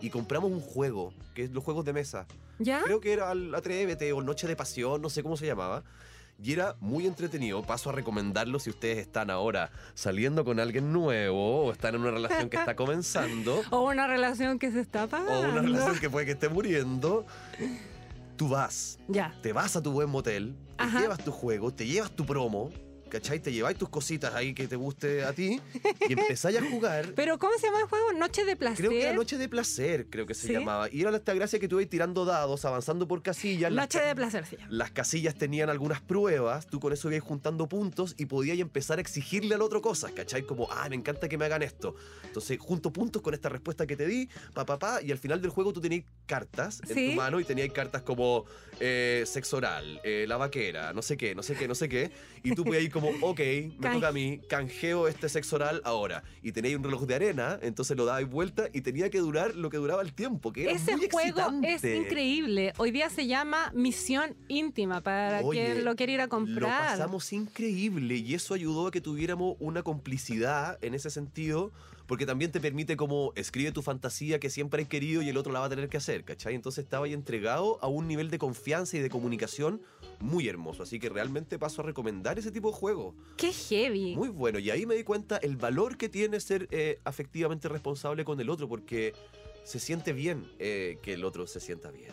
[0.00, 2.26] Y compramos un juego, que es los juegos de mesa.
[2.58, 2.82] ¿Ya?
[2.82, 5.82] Creo que era Atrévete o Noche de Pasión, no sé cómo se llamaba.
[6.42, 7.62] Y era muy entretenido.
[7.62, 12.10] Paso a recomendarlo si ustedes están ahora saliendo con alguien nuevo o están en una
[12.10, 15.48] relación que está comenzando O una relación que se está o apagando.
[15.50, 17.24] una relación que puede que esté muriendo.
[18.36, 19.34] Tú vas, Ya.
[19.42, 21.00] te vas a tu buen motel, te Ajá.
[21.00, 22.70] llevas tu juego, te llevas tu promo,
[23.08, 23.40] ¿cachai?
[23.40, 25.60] Te lleváis tus cositas ahí que te guste a ti
[26.08, 27.12] y empezáis a jugar.
[27.16, 28.12] Pero ¿cómo se llama el juego?
[28.12, 28.76] Noche de placer.
[28.78, 30.52] Creo que era Noche de Placer, creo que se ¿Sí?
[30.52, 30.88] llamaba.
[30.90, 33.72] Y era esta gracia que tú ibas tirando dados, avanzando por casillas.
[33.72, 34.66] las Noche de placer llama.
[34.70, 39.00] Las casillas tenían algunas pruebas, tú con eso ibas juntando puntos y podías empezar a
[39.00, 40.42] exigirle al otro cosas, ¿cachai?
[40.42, 41.94] Como, ah, me encanta que me hagan esto.
[42.24, 45.40] Entonces, junto puntos con esta respuesta que te di, pa, pa, pa, y al final
[45.40, 47.10] del juego tú tenías cartas en Sí.
[47.10, 48.44] tu mano y tenías cartas como
[48.80, 52.10] eh, sexo oral, eh, la vaquera, no sé qué, no sé qué, no sé qué.
[52.42, 55.80] Y tú podías ir como, ok, me Can- toca a mí, canjeo este sexo oral
[55.84, 56.22] ahora.
[56.42, 59.70] Y tenías un reloj de arena, entonces lo dabais vuelta y tenía que durar lo
[59.70, 62.72] que duraba el tiempo, que era Ese muy juego es increíble.
[62.78, 66.90] Hoy día se llama Misión Íntima para Oye, quien lo quiera ir a Lo comprar.
[66.90, 71.72] pasamos increíble y eso ayudó a que tuviéramos una complicidad en ese sentido,
[72.06, 75.52] porque también te permite como escribe tu fantasía que siempre has querido y el otro
[75.52, 76.54] la va a tener que hacer, ¿cachai?
[76.54, 79.82] Entonces estaba ahí entregado a un nivel de confianza y de comunicación
[80.20, 83.14] muy hermoso, así que realmente paso a recomendar ese tipo de juego.
[83.36, 84.16] Qué heavy.
[84.16, 88.24] Muy bueno, y ahí me di cuenta el valor que tiene ser eh, afectivamente responsable
[88.24, 89.12] con el otro, porque
[89.64, 92.12] se siente bien eh, que el otro se sienta bien.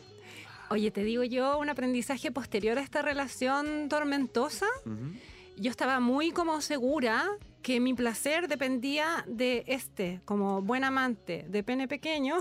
[0.70, 4.66] Oye, te digo yo, un aprendizaje posterior a esta relación tormentosa.
[5.58, 7.26] Yo estaba muy como segura
[7.62, 12.40] que mi placer dependía de este, como buen amante, de pene pequeño,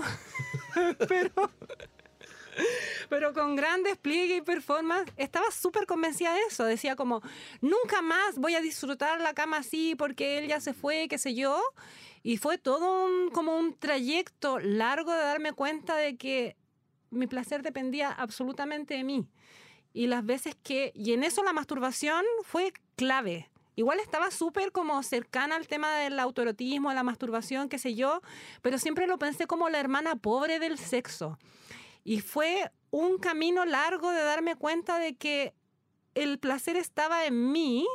[3.09, 5.11] pero, con gran despliegue y performance.
[5.15, 6.65] Estaba súper convencida de eso.
[6.65, 7.21] Decía como,
[7.61, 11.33] nunca más voy a disfrutar la cama así porque él ya se fue, qué sé
[11.33, 11.61] yo.
[12.21, 16.57] Y fue todo un, como un trayecto largo de darme cuenta de que
[17.11, 19.27] mi placer dependía absolutamente de mí.
[19.93, 20.91] Y las veces que...
[20.95, 23.49] Y en eso la masturbación fue clave.
[23.75, 28.21] Igual estaba súper como cercana al tema del autoerotismo, la masturbación, qué sé yo,
[28.61, 31.39] pero siempre lo pensé como la hermana pobre del sexo.
[32.03, 35.53] Y fue un camino largo de darme cuenta de que
[36.13, 37.87] el placer estaba en mí,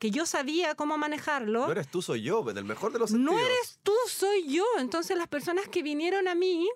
[0.00, 1.66] que yo sabía cómo manejarlo.
[1.66, 4.64] No eres tú, soy yo, en el mejor de los No eres tú, soy yo.
[4.78, 6.68] Entonces las personas que vinieron a mí,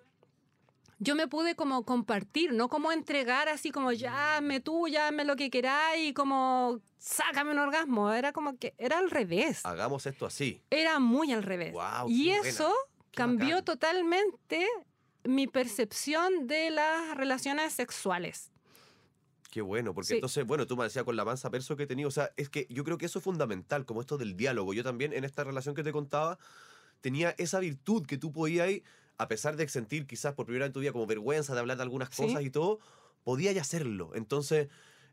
[0.98, 5.24] yo me pude como compartir, no como entregar así como ya me tú, ya me
[5.24, 8.12] lo que queráis y como sácame un orgasmo.
[8.12, 9.64] Era como que era al revés.
[9.64, 10.62] Hagamos esto así.
[10.70, 11.74] Era muy al revés.
[12.08, 12.74] Y buena, eso
[13.12, 14.66] cambió totalmente
[15.24, 18.52] mi percepción de las relaciones sexuales.
[19.50, 20.14] Qué bueno, porque Sí.
[20.16, 22.50] entonces, bueno, tú me decías con la mansa perso que he tenido, o sea, es
[22.50, 24.74] que yo creo que eso es fundamental, como esto del diálogo.
[24.74, 26.38] Yo también en esta relación que te contaba,
[27.00, 28.68] tenía esa virtud que tú podías,
[29.18, 31.76] a pesar de sentir quizás por primera vez en tu vida como vergüenza de hablar
[31.76, 32.22] de algunas Sí.
[32.22, 32.80] cosas y todo,
[33.24, 34.12] podías hacerlo.
[34.14, 34.68] Entonces,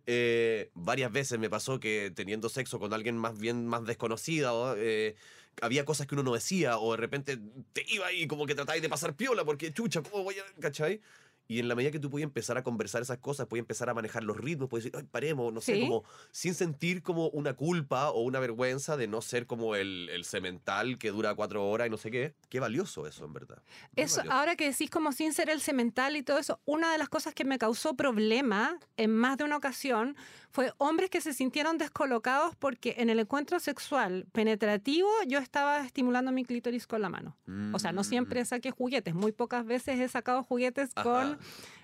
[0.05, 5.15] eh, varias veces me pasó que teniendo sexo con alguien más bien más desconocida, eh,
[5.61, 7.39] había cosas que uno no decía, o de repente
[7.73, 10.61] te iba y como que tratabas de pasar piola, porque chucha, ¿cómo voy a...?
[10.61, 10.99] ¿Cachai?
[11.47, 13.93] Y en la medida que tú puedes empezar a conversar esas cosas, puedes empezar a
[13.93, 15.81] manejar los ritmos, puedes decir, Ay, paremos, no sé, Sí.
[15.81, 20.23] como sin sentir como una culpa o una vergüenza de no ser como el, el
[20.25, 22.33] cemental que dura cuatro horas y no sé qué.
[22.49, 23.61] Qué valioso eso, en verdad.
[23.95, 24.37] Muy Eso, valioso.
[24.37, 27.33] ahora que decís como sin ser el cemental y todo eso, una de las cosas
[27.33, 30.15] que me causó problema en más de una ocasión
[30.51, 36.31] fue hombres que se sintieron descolocados porque en el encuentro sexual penetrativo yo estaba estimulando
[36.31, 37.35] mi clítoris con la mano.
[37.73, 38.05] O sea, no Mm.
[38.05, 41.03] siempre saqué juguetes, muy pocas veces he sacado juguetes Ajá.
[41.03, 41.32] con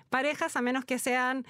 [0.08, 1.46] parejas, a menos que sean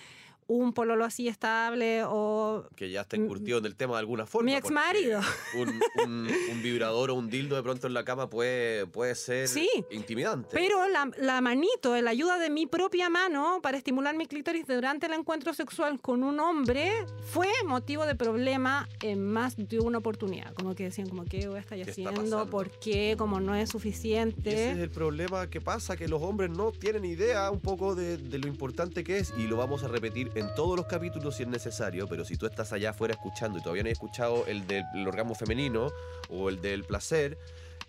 [0.52, 4.46] un pololo así estable o Que ya está incurtido en el tema de alguna forma.
[4.46, 5.20] Mi porque exmarido.
[5.56, 5.68] Un,
[6.04, 9.68] un- un vibrador o un dildo de pronto en la cama puede, puede ser Sí,
[9.90, 10.48] intimidante.
[10.52, 15.06] Pero la, la manito, la ayuda de mi propia mano para estimular mi clítoris durante
[15.06, 16.90] el encuentro sexual con un hombre
[17.22, 20.52] fue motivo de problema en más de una oportunidad.
[20.54, 22.50] Como que decían, como, ¿qué voy a estar ¿Qué está haciendo?
[22.50, 23.14] ¿Por qué?
[23.16, 24.70] Como no es Y ese es suficiente.
[24.72, 28.48] el problema que pasa, que los hombres no tienen idea un poco de, de lo
[28.48, 32.06] importante que es y lo vamos a repetir en todos los capítulos si es necesario,
[32.08, 35.06] pero si tú estás allá afuera escuchando y todavía no has escuchado el del el
[35.06, 35.90] orgasmo femenino
[36.28, 37.38] o el del placer,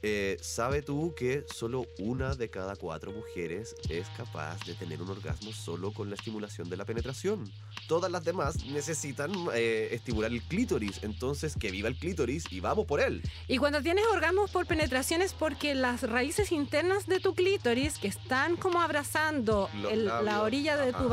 [0.03, 5.09] eh, sabe tú que solo una de cada cuatro mujeres es capaz de tener un
[5.09, 7.51] orgasmo solo con la estimulación de la penetración.
[7.87, 12.85] Todas las demás necesitan eh, estimular el clítoris, entonces que viva el clítoris y vamos
[12.85, 13.21] por él.
[13.47, 18.07] Y cuando tienes orgasmos por penetración es porque las raíces internas de tu clítoris, que
[18.07, 21.09] están como abrazando el- la orilla de, tu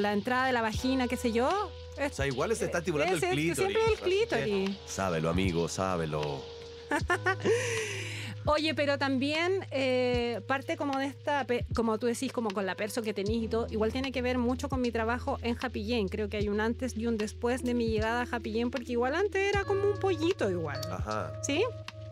[0.00, 3.12] la entrada de la vagina, qué sé yo, es O sea, igual se está estimulando
[3.14, 3.56] el es que clítoris.
[3.58, 4.76] siempre el clítoris.
[4.86, 6.42] Sábelo, amigo, sábelo.
[8.46, 13.02] Oye, pero también eh, parte como de esta, como tú decís, como con la perso
[13.02, 16.08] que tenís y todo, igual tiene que ver mucho con mi trabajo en Happy Jane.
[16.08, 18.92] Creo que hay un antes y un después de mi llegada a Happy Jane, porque
[18.92, 20.80] igual antes era como un pollito igual.
[20.90, 21.32] Ajá.
[21.42, 21.62] ¿Sí?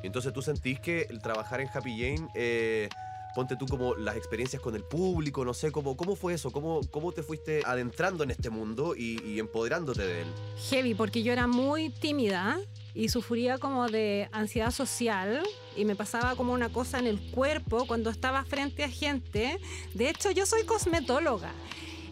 [0.03, 2.89] Entonces tú sentís que el trabajar en Happy Jane, eh,
[3.35, 6.83] ponte tú como las experiencias con el público, no sé, cómo, cómo fue eso, cómo,
[6.91, 10.29] cómo te fuiste adentrando en este mundo y, y empoderándote de él.
[10.71, 12.61] Heavy, porque yo era muy tímida
[12.99, 15.45] y sufría como de ansiedad social
[15.77, 19.61] y me pasaba como una cosa en el cuerpo cuando estaba frente a gente.
[19.95, 21.53] De hecho, yo soy cosmetóloga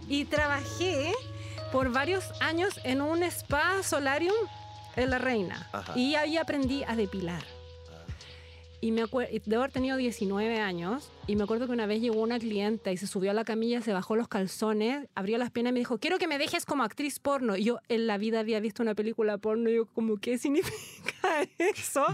[0.09, 1.13] y trabajé
[1.73, 4.37] por varios años en un spa solarium
[4.95, 5.93] en La Reina Ajá.
[5.99, 7.43] y ahí aprendí a depilar.
[8.81, 12.39] Y me debo haber tenido 19 años y me acuerdo que una vez llegó una
[12.39, 15.75] clienta y se subió a la camilla, se bajó los calzones, abrió las piernas y
[15.75, 17.57] me dijo, quiero que me dejes como actriz porno.
[17.57, 21.43] Y yo en la vida había visto una película porno y yo como, ¿qué significa
[21.59, 22.05] eso?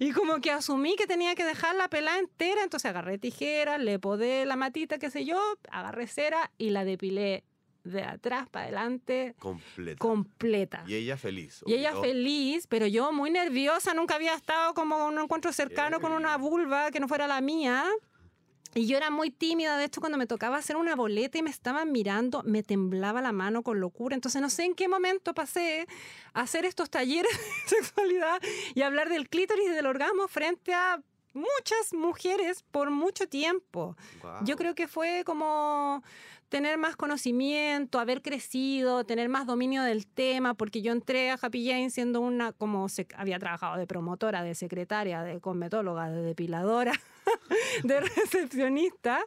[0.00, 3.98] Y como que asumí que tenía que dejar la pelada entera, entonces agarré tijeras, le
[3.98, 7.44] podé la matita, qué sé yo, agarré cera y la depilé
[7.84, 9.98] de atrás para adelante Completa.
[9.98, 10.84] completa.
[10.86, 11.62] y ella feliz.
[11.66, 16.00] Y ella feliz, pero yo muy nerviosa, nunca había estado como en un encuentro cercano
[16.00, 17.84] con una vulva que no fuera la mía.
[18.74, 21.50] Y yo era muy tímida, de hecho cuando me tocaba hacer una boleta y me
[21.50, 24.14] estaban mirando, me temblaba la mano con locura.
[24.14, 25.86] Entonces no sé en qué momento pasé
[26.32, 27.30] a hacer estos talleres
[27.70, 28.40] de sexualidad
[28.74, 31.02] y hablar del clítoris y del orgasmo frente a
[31.34, 33.94] muchas mujeres por mucho tiempo.
[34.22, 34.44] Guau.
[34.44, 36.02] Yo creo que fue como
[36.52, 41.66] tener más conocimiento, haber crecido, tener más dominio del tema, porque yo entré a Happy
[41.66, 46.92] Jane siendo una, como se, había trabajado de promotora, de secretaria, de cosmetóloga, de depiladora,
[47.84, 49.20] de recepcionista.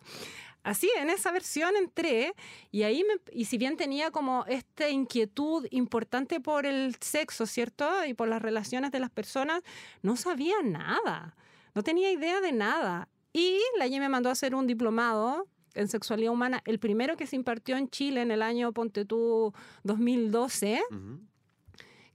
[0.62, 2.36] Así, en esa versión entré
[2.70, 8.06] y ahí, me, y si bien tenía como esta inquietud importante por el sexo, ¿cierto?
[8.06, 9.64] Y por las relaciones de las personas,
[10.04, 11.36] no sabía nada,
[11.74, 13.10] no tenía idea de nada.
[13.34, 17.28] Y la IE me mandó a hacer un diplomado en sexualidad humana, el primero que
[17.28, 21.20] se impartió en Chile en el año, ponte tú, 2012 Ujú.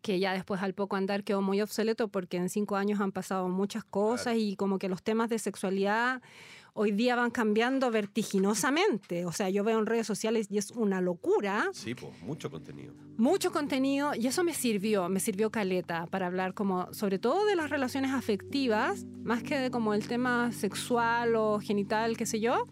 [0.03, 3.49] que ya después al poco andar quedó muy obsoleto porque en cinco años han pasado
[3.49, 6.23] muchas cosas y como que los temas de sexualidad
[6.73, 9.27] hoy día van cambiando vertiginosamente.
[9.27, 12.95] O sea, yo veo en redes sociales y es una locura, Sí, pues, mucho contenido.
[13.19, 17.57] mucho contenido y eso me sirvió, me sirvió caleta para hablar como sobre todo de
[17.57, 22.67] las relaciones afectivas, más que de como el tema sexual o genital, qué sé yo.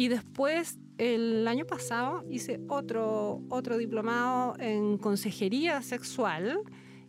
[0.00, 6.58] Y después, el año pasado, hice otro, otro diplomado en consejería sexual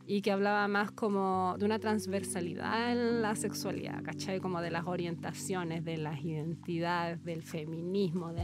[0.05, 4.41] y que hablaba más como de una transversalidad en la sexualidad, ¿cachai?
[4.41, 8.33] Como de las orientaciones, de las identidades, del feminismo.
[8.33, 8.43] De...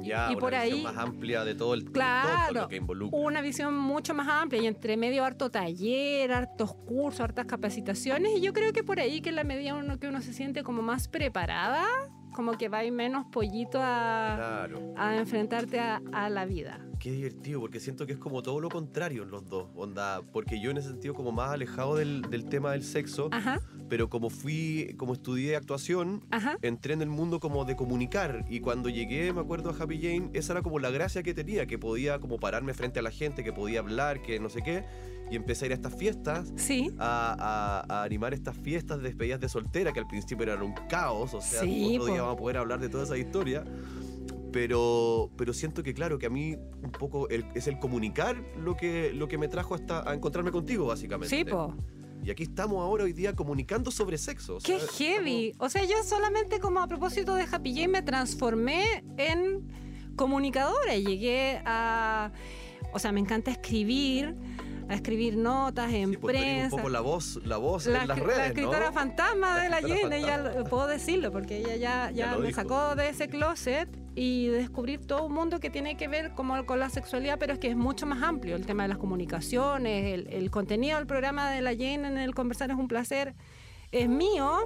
[0.00, 2.54] y- Ya, y una por visión ahí, más amplia de todo el de todo Claro,
[2.54, 3.18] lo que involucra.
[3.18, 8.40] una visión mucho más amplia y entre medio harto taller, hartos cursos, hartas capacitaciones y
[8.42, 10.82] yo creo que por ahí que en la medida uno, que uno se siente como
[10.82, 11.84] más preparada,
[12.32, 14.94] como que va a ir menos pollito a, Claro.
[14.96, 16.78] a enfrentarte a, a la vida.
[17.02, 20.60] Qué divertido, porque siento que es como todo lo contrario en los dos, onda, porque
[20.60, 23.60] yo en ese sentido como más alejado del, del tema del sexo, Ajá.
[23.88, 26.56] pero como fui, como estudié actuación, Ajá.
[26.62, 30.30] entré en el mundo como de comunicar y cuando llegué, me acuerdo a Happy Jane,
[30.32, 33.42] esa era como la gracia que tenía, que podía como pararme frente a la gente,
[33.42, 34.84] que podía hablar, que no sé qué,
[35.28, 36.52] y empecé a ir a estas fiestas.
[36.54, 36.92] Sí.
[37.00, 40.74] A, a- a animar estas fiestas de despedidas de soltera que al principio eran un
[40.88, 43.64] caos, o sea, Sí, otro día vamos a poder hablar de toda esa historia,
[44.52, 48.76] pero, pero siento que claro, que a mí un poco el- es el comunicar lo
[48.76, 51.34] que, lo que me trajo hasta a encontrarme contigo, básicamente.
[51.34, 51.74] Sí, po.
[52.24, 54.58] Y aquí estamos ahora hoy día comunicando sobre sexo.
[54.62, 55.54] Qué heavy.
[55.58, 59.66] O sea, yo solamente como a propósito de Happy Jane me transformé en
[60.14, 62.30] comunicadora llegué a...
[62.92, 64.36] O sea, me encanta escribir,
[64.88, 66.74] a escribir notas en Sí, pues, prensa.
[66.74, 68.92] un poco la voz, la voz la, en las redes, la escritora ¿no?
[68.92, 69.96] fantasma La de la ella
[70.36, 70.60] fantasma.
[70.60, 72.60] lo- puedo decirlo, porque ella ya, Ya me dijo.
[72.60, 76.78] sacó de ese closet y descubrir todo un mundo que tiene que ver como con
[76.80, 80.26] la sexualidad, pero es que es mucho más amplio, el tema de las comunicaciones, el,
[80.32, 83.34] el contenido del programa de la Jane en el Conversar es un placer,
[83.90, 84.58] es mío.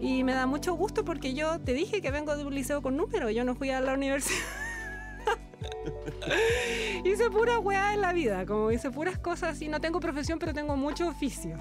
[0.00, 2.96] Y me da mucho gusto porque yo te dije que vengo de un liceo con
[2.96, 4.38] número, yo no fui a la universidad.
[7.04, 10.52] hice pura weá en la vida, como hice puras cosas y no tengo profesión, pero
[10.54, 11.56] tengo mucho oficio.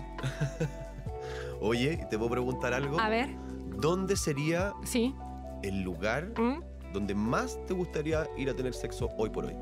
[1.61, 2.99] Oye, ¿te puedo preguntar algo?
[2.99, 3.29] A ver,
[3.77, 5.13] ¿Dónde sería sí.
[5.63, 6.61] el lugar ¿Mm?
[6.93, 9.53] donde más te gustaría ir a tener sexo hoy por hoy?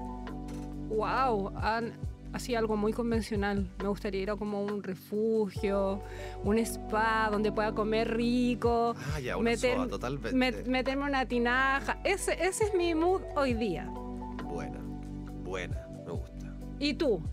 [0.89, 1.51] Wow,
[2.33, 3.69] así algo muy convencional.
[3.81, 6.01] Me gustaría ir a como un refugio,
[6.43, 10.33] un spa donde pueda comer rico, Ah, ya, una Meter- soda, totalmente.
[10.37, 11.97] met- meterme una tinaja.
[12.03, 13.89] Ese, ese es mi mood hoy día.
[15.55, 16.53] Buena, me gusta.
[16.79, 17.23] ¿Y tú?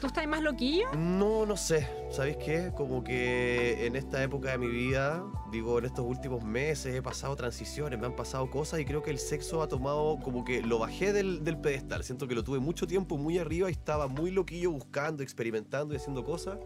[0.00, 0.90] ¿Tú estás más loquillo?
[0.96, 1.86] No, no sé.
[2.10, 2.72] ¿Sabes qué?
[2.74, 7.36] Como que en esta época de mi vida, digo, en estos últimos meses he pasado
[7.36, 10.78] transiciones, me han pasado cosas y creo que el sexo ha tomado como que lo
[10.78, 12.02] bajé del, del pedestal.
[12.04, 15.98] Siento que lo tuve mucho tiempo muy arriba y estaba muy loquillo buscando, experimentando y
[15.98, 16.58] haciendo cosas.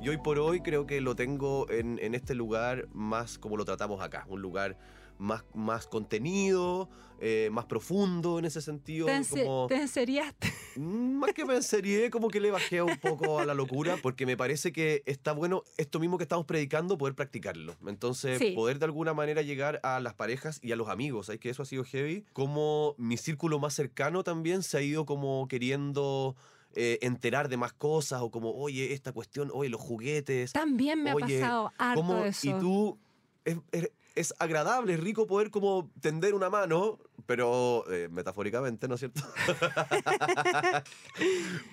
[0.00, 3.64] Y hoy por hoy creo que lo tengo en, en este lugar más como lo
[3.64, 4.26] tratamos acá.
[4.28, 4.78] Un lugar
[5.18, 6.88] más, más contenido,
[7.20, 9.06] eh, más profundo en ese sentido.
[9.06, 10.52] ¿Te, como- te enseriaste?
[10.76, 14.26] Mm, Más que me enserié, como que le bajé un poco a la locura, porque
[14.26, 17.76] me parece que está bueno esto mismo que estamos predicando, poder practicarlo.
[17.86, 18.52] Entonces, Sí.
[18.52, 21.26] poder de alguna manera llegar a las parejas y a los amigos.
[21.26, 22.24] ¿Sabes que eso ha sido heavy?
[22.34, 26.36] Como mi círculo más cercano también se ha ido como queriendo
[26.78, 30.52] eh, enterar de más cosas, o como, oye, esta cuestión, oye, los juguetes.
[30.52, 32.24] También me Oye, ha pasado harto ¿Cómo?
[32.26, 32.46] eso.
[32.50, 32.98] Y tú,
[33.46, 38.94] es, es- es agradable, es rico poder como tender una mano, pero eh, metafóricamente, ¿no
[38.94, 39.20] es cierto?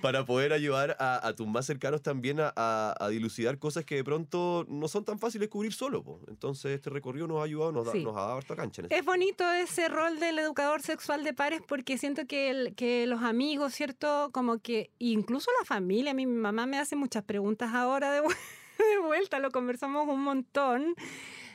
[0.01, 3.95] Para poder ayudar a, a tus más cercanos también a, a- a dilucidar cosas que
[3.95, 6.03] de pronto no son tan fáciles cubrir solo.
[6.03, 6.19] po.
[6.27, 8.03] Entonces este recorrido nos ha ayudado, nos, da- Sí.
[8.03, 8.81] nos ha dado harta cancha.
[8.81, 13.05] en Es bonito ese rol del educador sexual de pares porque siento que, el- que
[13.07, 14.29] los amigos, ¿cierto?
[14.31, 18.21] Como que incluso la familia, mi mamá me hace muchas preguntas ahora de
[19.05, 20.95] vuelta, lo conversamos un montón,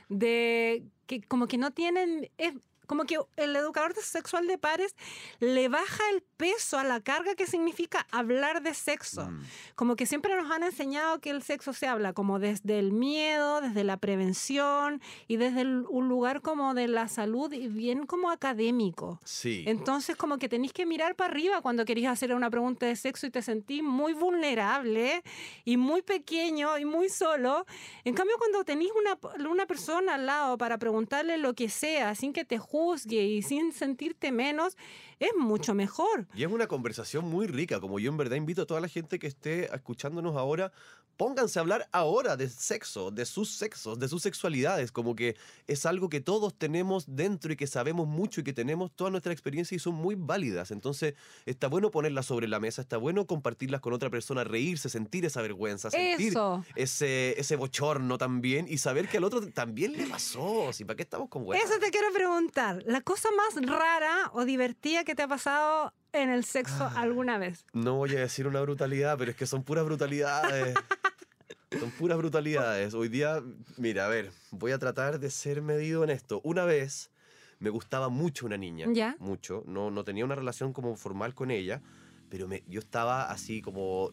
[0.08, 2.30] de que como que no tienen...
[2.38, 2.54] es-
[2.88, 4.96] como que el educador sexual de pares
[5.38, 9.26] le baja el peso a la carga que significa hablar de sexo.
[9.30, 9.42] Mm.
[9.76, 13.60] Como que siempre nos han enseñado que el sexo se habla como desde el miedo,
[13.60, 18.30] desde la prevención y desde el- un lugar como de la salud y bien como
[18.30, 19.20] académico.
[19.24, 19.64] Sí.
[19.66, 23.26] Entonces como que tenéis que mirar para arriba cuando queréis hacer una pregunta de sexo
[23.26, 25.22] y te sentís muy vulnerable
[25.66, 27.66] y muy pequeño y muy solo.
[28.04, 29.18] En cambio cuando tenéis una,
[29.50, 32.77] una persona al lado para preguntarle lo que sea sin que te juzgue
[33.08, 34.76] y sin sentirte menos,
[35.18, 36.26] es mucho mejor.
[36.34, 39.18] Y es una conversación muy rica, como yo en verdad invito a toda la gente
[39.18, 40.72] que esté escuchándonos ahora,
[41.18, 45.84] pónganse a hablar ahora de sexo, de sus sexos, de sus sexualidades, como que es
[45.84, 49.74] algo que todos tenemos dentro y que sabemos mucho y que tenemos toda nuestra experiencia
[49.74, 50.70] y son muy válidas.
[50.70, 55.24] Entonces está bueno ponerlas sobre la mesa, está bueno compartirlas con otra persona, reírse, sentir
[55.24, 56.64] esa vergüenza, sentir Eso.
[56.76, 60.72] ese, ese bochorno también y saber que al otro también le pasó.
[60.72, 60.84] ¿Sí?
[60.84, 61.64] ¿Para qué estamos con huevos?
[61.64, 62.84] Eso te quiero preguntar.
[62.86, 67.00] ¿La cosa más rara o divertida que te ha pasado en el sexo Ah.
[67.00, 67.64] alguna vez?
[67.72, 70.74] No voy a decir una brutalidad, pero es que son puras brutalidades.
[71.78, 72.94] son puras brutalidades.
[72.94, 73.42] Hoy día,
[73.76, 76.40] mira, a ver, voy a tratar de ser medido en esto.
[76.44, 77.10] Una vez
[77.58, 78.86] me gustaba mucho una niña.
[78.92, 79.16] ¿Ya?
[79.18, 79.64] Mucho.
[79.66, 81.82] No, no tenía una relación como formal con ella,
[82.28, 84.12] pero me, yo estaba así como...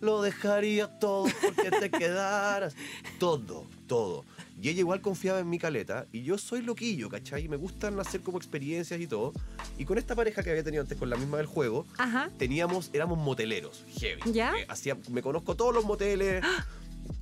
[0.00, 2.74] Lo dejaría todo porque te quedaras.
[3.18, 4.24] Todo, todo.
[4.62, 6.06] Y ella igual confiaba en mi caleta.
[6.12, 7.44] Y yo soy loquillo, ¿cachai?
[7.44, 9.32] Y me gustan hacer como experiencias y todo.
[9.78, 12.30] Y con esta pareja que había tenido antes, con la misma del juego, Ajá.
[12.38, 14.32] teníamos, éramos moteleros, heavy.
[14.32, 14.52] ¿Ya?
[14.58, 16.44] Eh, hacía- me conozco todos los moteles.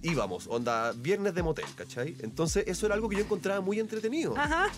[0.03, 2.15] Íbamos, onda, viernes de motel, ¿cachai?
[2.21, 4.37] Entonces eso era algo que yo encontraba muy entretenido.
[4.37, 4.69] Ajá.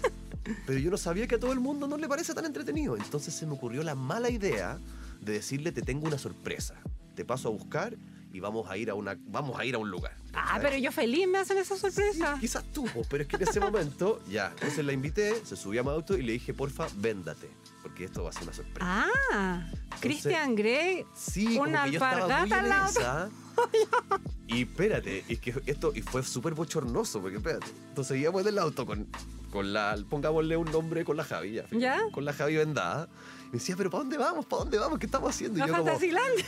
[0.67, 2.97] Pero yo no sabía que a todo el mundo no le parece tan entretenido.
[2.97, 4.79] Entonces se me ocurrió la mala idea
[5.21, 6.75] de decirle, te tengo una sorpresa.
[7.21, 7.99] Te paso a buscar
[8.33, 10.17] y vamos a ir a, una, vamos a, ir a un lugar.
[10.33, 12.39] Ah, pero yo feliz me hacen esa sorpresa.
[12.41, 15.85] Quizás tú, pero es que en ese momento, ya, entonces la invité, se subía a
[15.85, 17.51] mi auto y le dije, porfa, véndate,
[17.83, 19.11] porque esto va a ser una sorpresa.
[19.35, 21.05] Ah, Christian Grey.
[21.15, 22.89] Sí, una alpargata lado.
[22.89, 23.31] esa.
[24.47, 27.67] Y espérate, es que esto y fue súper bochornoso, porque espérate.
[27.91, 29.07] Entonces íbamos en el auto con,
[29.51, 31.99] con la, pongámosle un nombre con la Javi, ya, ¿Ya?
[32.13, 33.09] con la Javi vendada.
[33.47, 34.47] Me decía, pero ¿para dónde vamos?
[34.47, 35.01] ¿Para dónde vamos?
[35.01, 35.59] ¿Qué estamos haciendo?
[35.59, 35.99] Y yo como,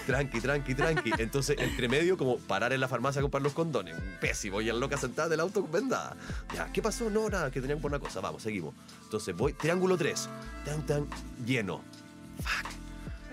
[0.06, 1.10] tranqui, tranqui, tranqui.
[1.18, 3.96] Entonces, entre medio, como parar en la farmacia a comprar los condones.
[4.20, 4.60] Pésimo.
[4.60, 6.16] Y la loca sentada en el auto vendada.
[6.54, 7.10] Ya, ¿qué pasó?
[7.10, 8.20] No, nada, que tenían por una cosa.
[8.20, 8.72] Vamos, seguimos.
[9.02, 10.28] Entonces voy, triángulo 3.
[10.64, 11.08] Tan, tan,
[11.44, 11.82] lleno.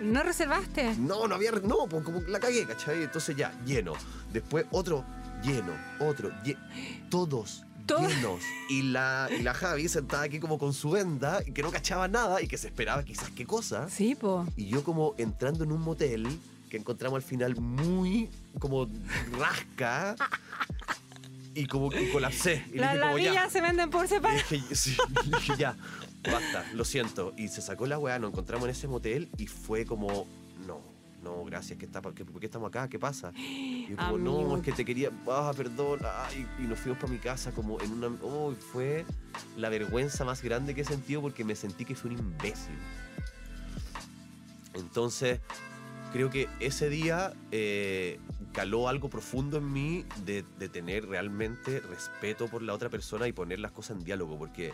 [0.01, 0.95] ¿No reservaste?
[0.95, 1.51] No, no había.
[1.51, 3.03] No, pues como la cagué, ¿cachai?
[3.03, 3.93] Entonces ya, lleno.
[4.33, 5.05] Después otro,
[5.43, 5.73] lleno.
[5.99, 6.57] Otro, lle-
[7.11, 7.65] Todos.
[7.89, 8.39] Todo-.
[8.69, 12.07] Y la, y la Javi sentada aquí como con su venda y que no cachaba
[12.07, 13.89] nada y que se esperaba quizás qué cosa.
[13.89, 14.45] Sí, po.
[14.55, 16.27] Y yo como entrando en un motel
[16.69, 18.29] que encontramos al final muy
[18.59, 18.87] como
[19.37, 20.15] rasca
[21.55, 22.63] y como que colapsé.
[22.73, 24.39] Y Las lavillas se venden por separado.
[24.49, 25.75] dije, sí, dije ya,
[26.23, 27.33] basta, lo siento.
[27.37, 30.27] Y se sacó la weá, nos encontramos en ese motel y fue como,
[31.23, 32.87] no, gracias, ¿qué está, por, qué, por qué estamos acá?
[32.87, 33.31] ¿Qué pasa?
[33.35, 35.99] Y yo como, no, es que te quería, ah, perdón.
[36.03, 39.05] ay", y nos fuimos para mi casa como en una, oh, fue
[39.57, 42.75] la vergüenza más grande que he sentido porque me sentí que fui un imbécil.
[44.73, 45.41] Entonces,
[46.13, 48.19] creo que ese día eh,
[48.53, 53.33] caló algo profundo en mí de, de tener realmente respeto por la otra persona y
[53.33, 54.71] poner las cosas en diálogo, porque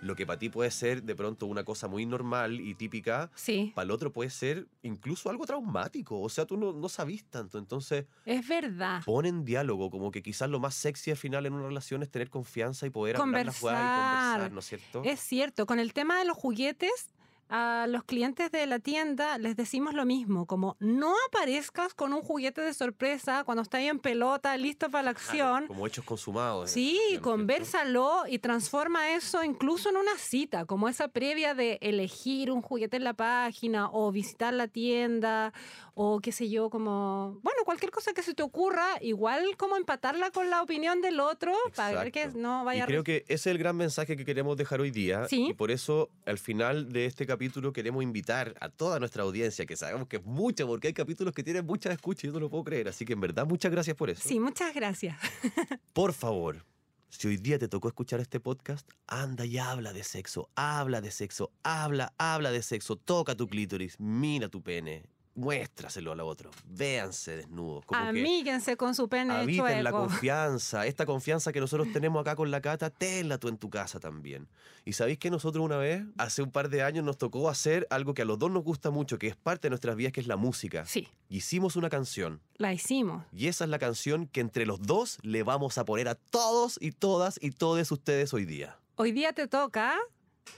[0.00, 3.72] lo que para ti puede ser de pronto una cosa muy normal y típica, Sí,
[3.74, 7.58] para el otro puede ser incluso algo traumático, o sea, tú no, no sabís tanto,
[7.58, 9.02] entonces es verdad.
[9.04, 12.10] pon en diálogo, como que quizás lo más sexy al final en una relación es
[12.10, 14.32] tener confianza y poder hablar la jugada y Conversar.
[14.40, 15.02] conversar, ¿no es cierto?
[15.04, 17.10] Es cierto, con el tema de los juguetes,
[17.50, 22.20] a los clientes de la tienda les decimos lo mismo, como no aparezcas con un
[22.22, 25.66] juguete de sorpresa cuando estás ahí en pelota, listo para la Claro, acción.
[25.68, 26.70] como hechos consumados.
[26.70, 32.60] Sí, conversalo y transforma eso incluso en una cita, como esa previa de elegir un
[32.62, 35.52] juguete en la página o visitar la tienda
[35.94, 40.30] o qué sé yo, como, bueno, cualquier cosa que se te ocurra, igual como empatarla
[40.30, 42.38] con la opinión del otro para ver que Exacto.
[42.40, 42.86] no vaya Y a...
[42.86, 45.26] creo que ese es el gran mensaje que queremos dejar hoy día.
[45.28, 45.48] Sí.
[45.48, 47.37] Y por eso, al final de este capítulo,
[47.72, 51.42] queremos invitar a toda nuestra audiencia, que sabemos que es mucha, porque hay capítulos que
[51.42, 52.88] tienen muchas escuchas y yo no lo puedo creer.
[52.88, 54.22] Así que en verdad, muchas gracias por eso.
[54.26, 55.16] Sí, muchas gracias.
[55.92, 56.64] Por favor,
[57.08, 61.10] si hoy día te tocó escuchar este podcast, anda y habla de sexo, habla de
[61.10, 65.04] sexo, habla, habla de sexo, toca tu clítoris, mira tu pene,
[65.38, 67.84] muéstraselo al otro, véanse desnudos.
[67.86, 72.34] Como que Amíguense con su pene habiten la confianza, esta confianza que nosotros tenemos acá
[72.34, 74.48] con la Cata, tenla tú en tu casa también.
[74.84, 78.14] Y sabéis que nosotros una vez, hace un par de años, nos tocó hacer algo
[78.14, 80.26] que a los dos nos gusta mucho, que es parte de nuestras vidas, que es
[80.26, 80.84] la música.
[80.86, 82.40] Sí, Y hicimos una canción.
[82.56, 83.24] la hicimos.
[83.32, 86.78] Y esa es la canción que entre los dos le vamos a poner a todos
[86.80, 88.78] y todas y todos ustedes hoy día.
[88.96, 89.96] Hoy día te toca...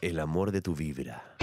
[0.01, 1.37] El amor de tu vibra.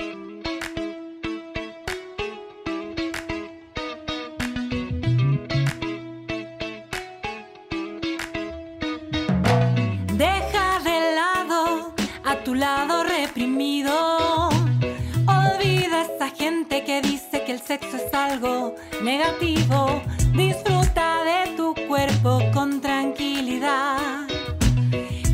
[19.18, 20.02] Negativo.
[20.34, 24.28] Disfruta de tu cuerpo con tranquilidad.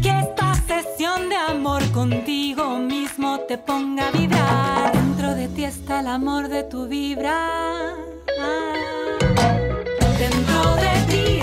[0.01, 4.91] Que esta sesión de amor contigo mismo te ponga a vibrar.
[4.93, 7.95] Dentro de ti está el amor de tu vibra.
[10.17, 11.42] Dentro de ti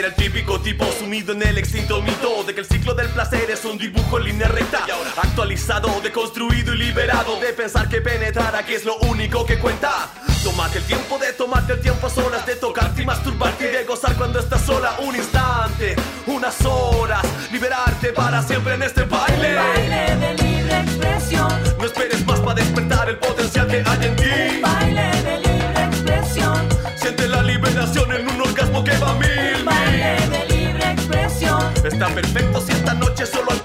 [0.00, 3.50] era el típico tipo sumido en el extinto mito de que el ciclo del placer
[3.50, 4.82] es un dibujo en línea recta.
[4.88, 9.58] Y ahora actualizado, deconstruido y liberado de pensar que penetrar aquí es lo único que
[9.58, 10.08] cuenta.
[10.42, 13.84] Tómate el tiempo de tomarte el tiempo a solas, de tocarte y masturbarte y de
[13.84, 14.96] gozar cuando estás sola.
[15.00, 15.94] Un instante,
[16.26, 17.22] unas horas,
[17.52, 19.54] liberarte para siempre en este baile.
[19.54, 21.52] Baile de libre expresión.
[21.78, 24.60] No esperes más para despertar el potencial que hay en ti.
[24.62, 26.68] Baile de libre expresión.
[26.96, 29.49] Siente la liberación en un orgasmo que va a mil,
[32.00, 33.59] Está perfecto si esta noche solo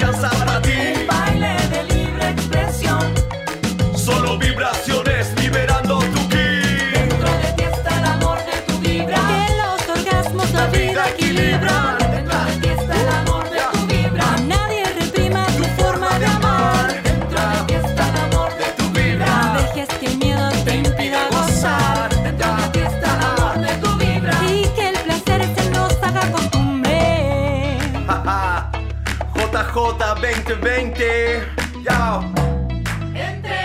[30.26, 31.43] 2020.
[31.84, 32.23] Chao.
[33.13, 33.64] Entre.